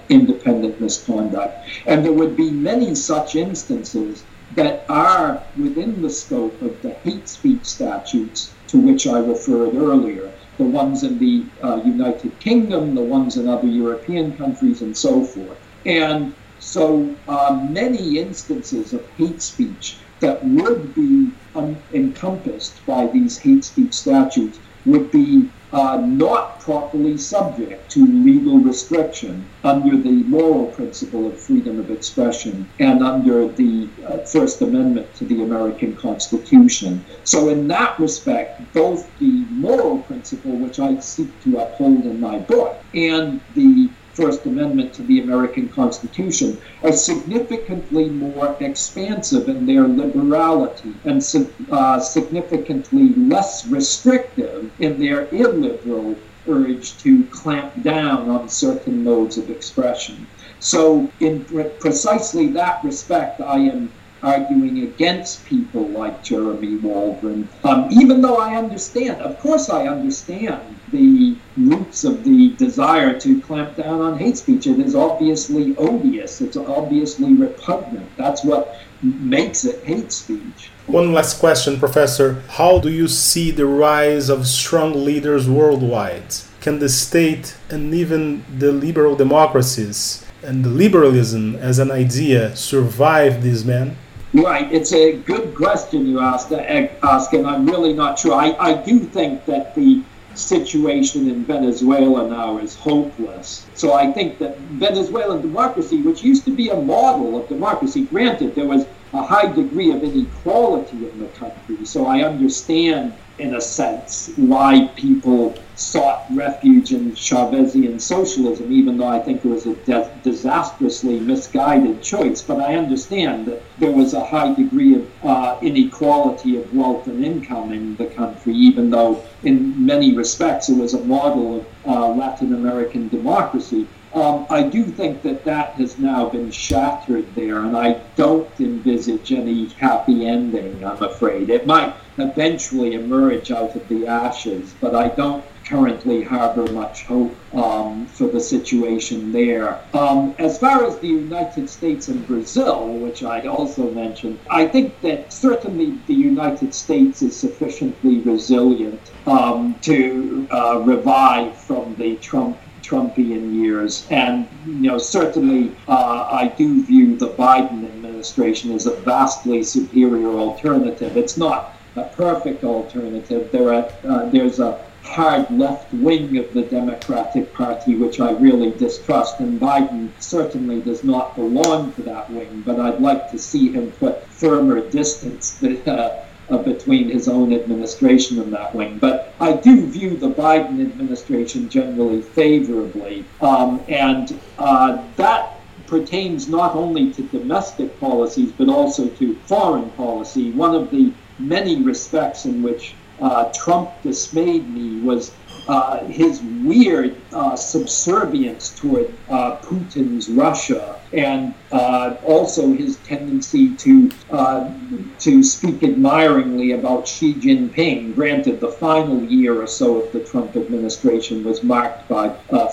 independent 0.08 0.80
misconduct. 0.80 1.54
And 1.86 2.04
there 2.04 2.12
would 2.12 2.36
be 2.36 2.50
many 2.50 2.94
such 2.94 3.36
instances 3.36 4.24
that 4.52 4.84
are 4.88 5.46
within 5.56 6.02
the 6.02 6.10
scope 6.10 6.62
of 6.62 6.80
the 6.82 6.94
hate 7.02 7.28
speech 7.28 7.64
statutes 7.64 8.54
to 8.68 8.78
which 8.78 9.06
I 9.06 9.18
referred 9.18 9.74
earlier 9.74 10.35
the 10.58 10.64
ones 10.64 11.02
in 11.02 11.18
the 11.18 11.44
uh, 11.62 11.82
United 11.84 12.38
Kingdom, 12.40 12.94
the 12.94 13.02
ones 13.02 13.36
in 13.36 13.48
other 13.48 13.68
European 13.68 14.36
countries, 14.36 14.82
and 14.82 14.96
so 14.96 15.24
forth. 15.24 15.58
And 15.84 16.34
so 16.58 17.16
uh, 17.28 17.66
many 17.70 18.18
instances 18.18 18.92
of 18.92 19.06
hate 19.16 19.42
speech 19.42 20.00
that 20.20 20.42
would 20.44 20.94
be 20.94 21.32
um, 21.54 21.82
encompassed 21.92 22.84
by 22.86 23.06
these 23.06 23.38
hate 23.38 23.64
speech 23.64 23.92
statutes 23.94 24.58
would 24.86 25.10
be 25.10 25.50
uh, 25.72 26.00
not 26.06 26.60
properly 26.60 27.18
subject 27.18 27.90
to 27.90 28.06
legal 28.06 28.58
restriction 28.60 29.52
under 29.64 30.00
the 30.00 30.22
moral 30.24 30.72
principle 30.72 31.30
of 31.30 31.44
freedom 31.44 31.78
of 31.80 31.90
expression 31.90 32.72
and 32.78 33.02
under 33.02 33.52
the 33.52 33.92
uh, 34.08 34.18
First 34.32 34.62
Amendment 34.62 35.14
to 35.16 35.26
the 35.26 35.42
American 35.42 35.96
Constitution. 35.96 37.04
So, 37.24 37.48
in 37.48 37.66
that 37.68 37.98
respect, 37.98 38.72
both 38.72 39.16
the 39.18 39.46
moral 39.50 40.02
principle, 40.02 40.58
which 40.58 40.78
I 40.78 40.98
seek 41.00 41.40
to 41.42 41.58
uphold 41.58 42.06
in 42.06 42.20
my 42.20 42.38
book, 42.38 42.82
and 42.94 43.42
the 43.50 43.95
First 44.16 44.46
Amendment 44.46 44.94
to 44.94 45.02
the 45.02 45.20
American 45.20 45.68
Constitution 45.68 46.58
are 46.82 46.92
significantly 46.92 48.08
more 48.08 48.56
expansive 48.60 49.48
in 49.48 49.66
their 49.66 49.86
liberality 49.86 50.94
and 51.04 51.22
uh, 51.70 52.00
significantly 52.00 53.12
less 53.14 53.66
restrictive 53.66 54.70
in 54.78 54.98
their 54.98 55.28
illiberal 55.34 56.18
urge 56.48 56.96
to 56.98 57.24
clamp 57.26 57.82
down 57.82 58.30
on 58.30 58.48
certain 58.48 59.04
modes 59.04 59.36
of 59.36 59.50
expression. 59.50 60.26
So, 60.60 61.12
in 61.20 61.44
precisely 61.80 62.46
that 62.52 62.82
respect, 62.84 63.40
I 63.40 63.58
am 63.58 63.92
arguing 64.22 64.78
against 64.78 65.44
people 65.44 65.88
like 65.90 66.22
Jeremy 66.22 66.76
Waldron, 66.76 67.48
um, 67.64 67.88
even 67.90 68.22
though 68.22 68.36
I 68.36 68.56
understand, 68.56 69.20
of 69.20 69.38
course, 69.38 69.68
I 69.68 69.86
understand 69.86 70.80
the 70.88 71.36
roots 71.56 72.04
of 72.04 72.24
the 72.24 72.50
desire 72.56 73.18
to 73.20 73.40
clamp 73.40 73.76
down 73.76 74.00
on 74.00 74.18
hate 74.18 74.36
speech. 74.36 74.66
It 74.66 74.78
is 74.78 74.94
obviously 74.94 75.76
odious. 75.76 76.40
It's 76.40 76.56
obviously 76.56 77.32
repugnant. 77.34 78.08
That's 78.16 78.44
what 78.44 78.76
makes 79.02 79.64
it 79.64 79.84
hate 79.84 80.12
speech. 80.12 80.70
One 80.86 81.12
last 81.12 81.40
question, 81.40 81.78
Professor. 81.78 82.42
How 82.48 82.78
do 82.78 82.90
you 82.90 83.08
see 83.08 83.50
the 83.50 83.66
rise 83.66 84.28
of 84.28 84.46
strong 84.46 85.04
leaders 85.04 85.48
worldwide? 85.48 86.34
Can 86.60 86.78
the 86.78 86.88
state 86.88 87.56
and 87.70 87.94
even 87.94 88.44
the 88.58 88.72
liberal 88.72 89.16
democracies 89.16 90.24
and 90.42 90.64
the 90.64 90.68
liberalism 90.68 91.56
as 91.56 91.78
an 91.78 91.90
idea 91.90 92.54
survive 92.56 93.42
these 93.42 93.64
men? 93.64 93.96
Right. 94.32 94.70
It's 94.72 94.92
a 94.92 95.16
good 95.16 95.54
question 95.54 96.06
you 96.06 96.20
asked, 96.20 96.52
uh, 96.52 96.56
ask, 97.02 97.32
and 97.32 97.46
I'm 97.46 97.66
really 97.66 97.92
not 97.92 98.18
sure. 98.18 98.34
I, 98.34 98.54
I 98.58 98.74
do 98.74 99.00
think 99.00 99.46
that 99.46 99.74
the 99.74 100.02
situation 100.36 101.28
in 101.28 101.44
Venezuela 101.44 102.28
now 102.28 102.58
is 102.58 102.74
hopeless. 102.74 103.66
So 103.74 103.92
I 103.92 104.12
think 104.12 104.38
that 104.38 104.58
Venezuelan 104.58 105.42
democracy, 105.42 106.02
which 106.02 106.22
used 106.22 106.44
to 106.44 106.54
be 106.54 106.68
a 106.68 106.76
model 106.76 107.40
of 107.40 107.48
democracy, 107.48 108.04
granted, 108.04 108.54
there 108.54 108.66
was 108.66 108.86
a 109.12 109.22
high 109.22 109.50
degree 109.52 109.92
of 109.92 110.02
inequality 110.02 111.08
in 111.08 111.18
the 111.18 111.28
country. 111.28 111.84
So 111.84 112.06
I 112.06 112.22
understand, 112.22 113.14
in 113.38 113.54
a 113.54 113.60
sense, 113.60 114.30
why 114.36 114.88
people 114.96 115.58
sought 115.76 116.24
refuge 116.30 116.92
in 116.92 117.12
Chavezian 117.12 118.00
socialism, 118.00 118.72
even 118.72 118.96
though 118.96 119.08
I 119.08 119.18
think 119.18 119.44
it 119.44 119.48
was 119.48 119.66
a 119.66 119.74
de- 119.74 120.20
disastrously 120.22 121.20
misguided 121.20 122.02
choice. 122.02 122.40
But 122.40 122.60
I 122.60 122.76
understand 122.76 123.46
that 123.46 123.62
there 123.78 123.90
was 123.90 124.14
a 124.14 124.24
high 124.24 124.54
degree 124.54 124.94
of 124.94 125.06
uh, 125.22 125.58
inequality 125.60 126.56
of 126.56 126.72
wealth 126.74 127.06
and 127.08 127.22
income 127.24 127.72
in 127.72 127.96
the 127.96 128.06
country, 128.06 128.54
even 128.54 128.90
though 128.90 129.22
in 129.42 129.84
many 129.84 130.14
respects 130.14 130.68
it 130.70 130.78
was 130.78 130.94
a 130.94 131.04
model 131.04 131.60
of 131.60 131.66
uh, 131.86 132.08
Latin 132.08 132.54
American 132.54 133.08
democracy. 133.08 133.86
Um, 134.16 134.46
I 134.48 134.62
do 134.62 134.84
think 134.84 135.20
that 135.22 135.44
that 135.44 135.72
has 135.72 135.98
now 135.98 136.30
been 136.30 136.50
shattered 136.50 137.34
there, 137.34 137.58
and 137.58 137.76
I 137.76 138.00
don't 138.16 138.48
envisage 138.58 139.30
any 139.30 139.66
happy 139.66 140.26
ending, 140.26 140.82
I'm 140.82 141.02
afraid. 141.02 141.50
It 141.50 141.66
might 141.66 141.94
eventually 142.16 142.94
emerge 142.94 143.50
out 143.50 143.76
of 143.76 143.86
the 143.88 144.06
ashes, 144.06 144.74
but 144.80 144.94
I 144.94 145.08
don't 145.08 145.44
currently 145.66 146.22
harbor 146.22 146.66
much 146.72 147.04
hope 147.04 147.36
um, 147.52 148.06
for 148.06 148.28
the 148.28 148.40
situation 148.40 149.32
there. 149.32 149.82
Um, 149.92 150.34
as 150.38 150.58
far 150.58 150.86
as 150.86 150.98
the 150.98 151.08
United 151.08 151.68
States 151.68 152.08
and 152.08 152.26
Brazil, 152.26 152.88
which 152.88 153.22
I 153.22 153.46
also 153.46 153.90
mentioned, 153.90 154.38
I 154.48 154.66
think 154.66 154.98
that 155.02 155.30
certainly 155.30 155.98
the 156.06 156.14
United 156.14 156.72
States 156.72 157.20
is 157.20 157.36
sufficiently 157.36 158.20
resilient 158.20 159.12
um, 159.26 159.74
to 159.82 160.48
uh, 160.50 160.78
revive 160.86 161.54
from 161.58 161.96
the 161.96 162.16
Trump 162.16 162.56
Trumpian 162.86 163.54
years. 163.54 164.06
And, 164.10 164.48
you 164.66 164.90
know, 164.90 164.98
certainly 164.98 165.74
uh, 165.88 166.28
I 166.30 166.48
do 166.56 166.84
view 166.84 167.16
the 167.16 167.28
Biden 167.30 167.84
administration 167.84 168.72
as 168.72 168.86
a 168.86 168.94
vastly 168.96 169.62
superior 169.62 170.30
alternative. 170.30 171.16
It's 171.16 171.36
not 171.36 171.74
a 171.96 172.04
perfect 172.04 172.64
alternative. 172.64 173.50
There 173.50 173.72
are, 173.72 173.88
uh, 174.04 174.28
there's 174.30 174.60
a 174.60 174.84
hard 175.02 175.50
left 175.50 175.92
wing 175.94 176.36
of 176.36 176.52
the 176.52 176.62
Democratic 176.62 177.52
Party, 177.54 177.94
which 177.94 178.20
I 178.20 178.32
really 178.32 178.72
distrust, 178.72 179.40
and 179.40 179.60
Biden 179.60 180.10
certainly 180.18 180.80
does 180.80 181.04
not 181.04 181.36
belong 181.36 181.92
to 181.94 182.02
that 182.02 182.28
wing, 182.30 182.62
but 182.66 182.80
I'd 182.80 183.00
like 183.00 183.30
to 183.30 183.38
see 183.38 183.72
him 183.72 183.92
put 183.92 184.26
firmer 184.26 184.80
distance 184.90 185.62
uh, 185.86 186.25
uh, 186.50 186.58
between 186.58 187.08
his 187.08 187.28
own 187.28 187.52
administration 187.52 188.40
and 188.40 188.52
that 188.52 188.74
wing. 188.74 188.98
But 188.98 189.34
I 189.40 189.52
do 189.52 189.86
view 189.86 190.16
the 190.16 190.30
Biden 190.30 190.80
administration 190.80 191.68
generally 191.68 192.22
favorably, 192.22 193.24
um, 193.40 193.82
and 193.88 194.38
uh, 194.58 195.02
that 195.16 195.52
pertains 195.86 196.48
not 196.48 196.74
only 196.74 197.12
to 197.12 197.22
domestic 197.22 197.98
policies 198.00 198.50
but 198.52 198.68
also 198.68 199.08
to 199.08 199.34
foreign 199.46 199.88
policy. 199.90 200.50
One 200.50 200.74
of 200.74 200.90
the 200.90 201.12
many 201.38 201.82
respects 201.82 202.44
in 202.44 202.62
which 202.62 202.94
uh, 203.20 203.50
Trump 203.52 203.90
dismayed 204.02 204.68
me 204.68 205.00
was 205.00 205.32
uh, 205.68 206.04
his 206.04 206.40
weird 206.64 207.16
uh, 207.32 207.56
subservience 207.56 208.78
toward 208.78 209.12
uh, 209.28 209.56
Putin's 209.58 210.28
Russia, 210.28 211.00
and 211.12 211.54
uh, 211.72 212.16
also 212.24 212.72
his 212.72 212.96
tendency 212.98 213.74
to 213.76 214.10
uh, 214.30 214.70
to 215.18 215.42
speak 215.42 215.82
admiringly 215.82 216.72
about 216.72 217.08
Xi 217.08 217.34
Jinping. 217.34 218.14
Granted, 218.14 218.60
the 218.60 218.70
final 218.70 219.22
year 219.24 219.60
or 219.60 219.66
so 219.66 220.02
of 220.02 220.12
the 220.12 220.20
Trump 220.20 220.56
administration 220.56 221.44
was 221.44 221.62
marked 221.62 222.08
by 222.08 222.28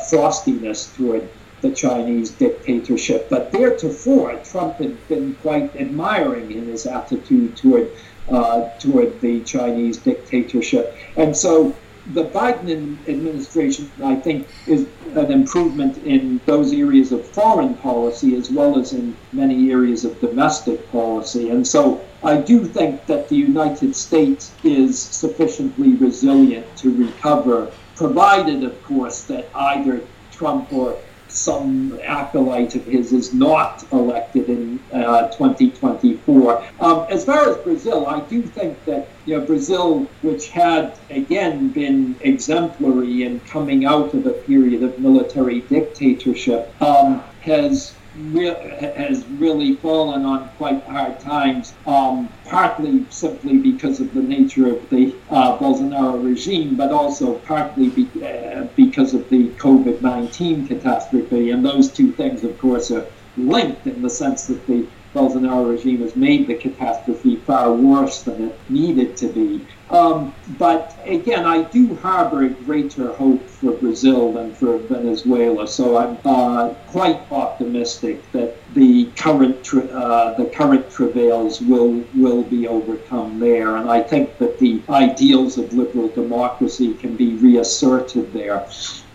frostiness 0.10 0.95
toward 0.95 1.27
the 1.62 1.71
Chinese 1.71 2.29
dictatorship, 2.29 3.29
but 3.29 3.51
theretofore 3.51 4.36
Trump 4.43 4.75
had 4.75 5.08
been 5.08 5.34
quite 5.36 5.73
admiring 5.77 6.51
in 6.51 6.65
his 6.65 6.86
attitude 6.86 7.56
toward 7.56 7.89
uh, 8.29 8.69
toward 8.79 9.19
the 9.21 9.41
Chinese 9.41 9.97
dictatorship. 9.97 10.95
And 11.17 11.36
so 11.36 11.75
the 12.07 12.25
Biden 12.25 12.97
administration, 13.07 13.89
I 14.03 14.15
think, 14.15 14.47
is 14.67 14.87
an 15.15 15.31
improvement 15.31 15.97
in 15.99 16.41
those 16.45 16.73
areas 16.73 17.11
of 17.11 17.25
foreign 17.25 17.75
policy 17.75 18.35
as 18.35 18.51
well 18.51 18.77
as 18.77 18.93
in 18.93 19.15
many 19.31 19.71
areas 19.71 20.03
of 20.03 20.19
domestic 20.19 20.89
policy. 20.91 21.49
And 21.49 21.65
so 21.65 22.05
I 22.23 22.37
do 22.37 22.65
think 22.65 23.05
that 23.05 23.29
the 23.29 23.37
United 23.37 23.95
States 23.95 24.51
is 24.63 25.01
sufficiently 25.01 25.93
resilient 25.93 26.65
to 26.77 26.93
recover, 26.93 27.71
provided, 27.95 28.63
of 28.63 28.83
course, 28.83 29.23
that 29.23 29.49
either 29.55 30.01
Trump 30.31 30.73
or 30.73 30.97
some 31.34 32.00
acolyte 32.04 32.76
of 32.76 32.86
his 32.86 33.12
is 33.12 33.34
not 33.34 33.84
elected 33.91 34.50
in 34.50 34.80
uh, 34.91 35.28
2024. 35.30 36.63
Um, 36.80 37.06
as 37.10 37.26
far 37.26 37.50
as 37.50 37.58
Brazil, 37.58 38.08
I 38.08 38.19
do 38.22 38.41
think 38.41 38.84
that 38.86 39.10
you 39.26 39.38
know 39.38 39.46
Brazil, 39.46 40.08
which 40.22 40.50
had 40.50 40.98
again 41.10 41.69
been 41.69 42.15
exemplary 42.22 43.24
in 43.24 43.39
coming 43.41 43.86
out 43.86 44.13
of 44.13 44.26
a 44.26 44.34
period 44.34 44.84
of 44.84 45.00
military 45.00 45.62
dictatorship, 45.62 46.74
um, 46.82 47.24
has 47.41 47.96
has 48.13 49.26
really 49.28 49.76
fallen 49.78 50.23
on 50.26 50.49
quite 50.49 50.84
hard 50.84 51.19
times, 51.19 51.73
um, 51.86 52.30
partly 52.45 53.06
simply 53.10 53.58
because 53.58 53.99
of 53.99 54.13
the 54.13 54.21
nature 54.21 54.67
of 54.67 54.89
the 54.89 55.15
uh, 55.30 55.58
Bolsonaro 55.58 56.23
regime, 56.23 56.76
but 56.76 56.91
also 56.91 57.39
partly 57.39 57.89
be- 57.89 58.26
uh, 58.26 58.65
because 58.76 59.13
of 59.13 59.28
the 59.30 59.49
COVID 59.49 60.02
19 60.02 60.67
catastrophe. 60.67 61.49
And 61.52 61.65
those 61.65 61.91
two 61.91 62.12
things, 62.12 62.43
of 62.43 62.58
course, 62.60 62.91
are 62.91 63.06
linked 63.36 63.88
in 63.88 64.02
the 64.02 64.10
sense 64.10 64.45
that 64.47 64.67
the 64.67 64.88
Bolsonaro 65.13 65.69
regime 65.69 66.02
has 66.02 66.15
made 66.15 66.47
the 66.47 66.56
catastrophe 66.56 67.36
far 67.38 67.71
worse 67.73 68.23
than 68.23 68.49
it 68.49 68.60
needed 68.69 69.15
to 69.17 69.28
be. 69.28 69.65
Um, 69.89 70.34
but 70.58 70.97
again, 71.06 71.45
I 71.45 71.63
do 71.63 71.95
harbor 71.97 72.47
greater 72.49 73.12
hope 73.13 73.47
for 73.47 73.73
Brazil 73.73 74.34
than 74.34 74.54
for 74.56 74.80
Venezuela, 74.80 75.67
so 75.67 75.97
I'm 75.97 76.17
uh, 76.26 76.69
quite 76.88 77.21
optimistic 77.32 78.19
that 78.32 78.56
the 78.73 79.06
current 79.15 79.63
tra- 79.63 79.86
uh, 79.86 80.34
the 80.36 80.45
current 80.45 80.89
travails 80.89 81.62
will 81.62 82.04
will 82.15 82.41
be 82.41 82.67
overcome 82.67 83.39
there, 83.39 83.76
and 83.76 83.89
I 83.89 84.02
think 84.02 84.39
that 84.39 84.58
the 84.58 84.82
ideals 84.89 85.60
of 85.60 85.73
liberal 85.73 86.08
democracy 86.08 86.95
can 86.95 87.15
be 87.15 87.34
reasserted 87.36 88.34
there. 88.34 88.65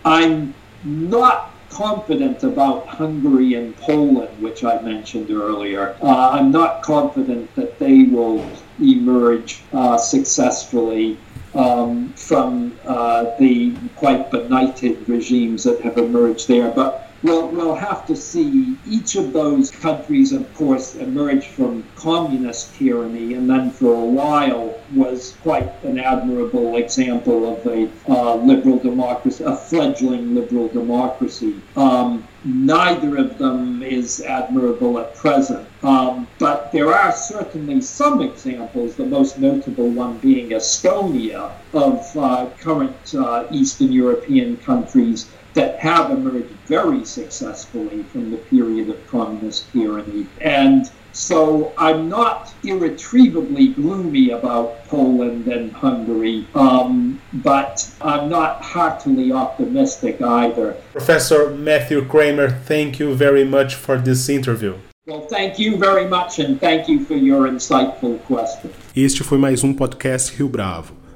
I'm 0.05 0.53
not 0.85 1.48
confident 1.69 2.43
about 2.43 2.87
Hungary 2.87 3.53
and 3.53 3.75
Poland, 3.77 4.41
which 4.41 4.63
I 4.63 4.81
mentioned 4.81 5.31
earlier. 5.31 5.95
Uh, 6.01 6.31
I'm 6.31 6.51
not 6.51 6.81
confident 6.81 7.53
that 7.55 7.79
they 7.79 8.03
will 8.03 8.45
emerge 8.81 9.61
uh, 9.73 9.97
successfully 9.97 11.17
um, 11.53 12.13
from 12.13 12.77
uh, 12.85 13.35
the 13.39 13.75
quite 13.95 14.29
benighted 14.31 15.07
regimes 15.07 15.63
that 15.63 15.81
have 15.81 15.97
emerged 15.97 16.47
there. 16.47 16.71
But 16.71 17.08
we'll, 17.23 17.47
we'll 17.47 17.75
have 17.75 18.05
to 18.07 18.15
see. 18.15 18.77
Each 18.85 19.15
of 19.15 19.33
those 19.33 19.71
countries, 19.71 20.31
of 20.31 20.53
course, 20.55 20.95
emerged 20.95 21.47
from 21.47 21.83
communist 21.95 22.75
tyranny 22.75 23.33
and 23.33 23.49
then 23.49 23.71
for 23.71 23.93
a 23.93 24.05
while 24.05 24.75
was 24.93 25.35
quite 25.41 25.71
an 25.83 25.99
admirable 25.99 26.77
example 26.77 27.53
of 27.53 27.65
a 27.67 27.89
uh, 28.07 28.35
liberal 28.35 28.79
democracy, 28.79 29.43
a 29.43 29.55
fledgling 29.55 30.33
liberal 30.33 30.67
democracy. 30.69 31.55
Um, 31.75 32.27
neither 32.43 33.17
of 33.17 33.37
them 33.37 33.83
is 33.83 34.21
admirable 34.21 34.99
at 34.99 35.15
present. 35.15 35.67
Um, 35.83 36.27
but 36.39 36.71
there 36.71 36.93
are 36.93 37.11
certainly 37.11 37.81
some 37.81 38.21
examples, 38.21 38.95
the 38.95 39.05
most 39.05 39.39
notable 39.39 39.89
one 39.89 40.17
being 40.17 40.49
Estonia, 40.49 41.51
of 41.73 42.17
uh, 42.17 42.49
current 42.59 43.15
uh, 43.15 43.45
Eastern 43.51 43.91
European 43.91 44.57
countries 44.57 45.29
that 45.53 45.79
have 45.79 46.11
emerged 46.11 46.53
very 46.67 47.03
successfully 47.05 48.03
from 48.03 48.31
the 48.31 48.37
period 48.37 48.89
of 48.89 49.07
communist 49.07 49.71
tyranny. 49.71 50.27
And 50.41 50.89
so 51.11 51.73
I'm 51.77 52.07
not 52.07 52.53
irretrievably 52.63 53.69
gloomy 53.69 54.29
about 54.29 54.85
Poland 54.87 55.47
and 55.47 55.71
Hungary, 55.71 56.47
um, 56.53 57.19
but 57.33 57.89
I'm 58.01 58.29
not 58.29 58.61
heartily 58.61 59.31
optimistic 59.31 60.21
either. 60.21 60.77
Professor 60.93 61.49
Matthew 61.49 62.05
Kramer, 62.05 62.49
thank 62.49 62.99
you 62.99 63.15
very 63.15 63.43
much 63.43 63.75
for 63.75 63.97
this 63.97 64.29
interview. 64.29 64.75
Well, 65.07 65.21
thank 65.21 65.57
you 65.57 65.77
very 65.77 66.07
much 66.07 66.37
and 66.37 66.59
thank 66.59 66.87
you 66.87 67.03
for 67.03 67.15
your 67.15 67.47
insightful 67.47 68.19
question. 68.25 68.69
Este 68.95 69.23
foi 69.23 69.39
mais 69.39 69.63
um 69.63 69.73
podcast 69.73 70.37
Rio 70.37 70.47
Bravo. 70.47 70.93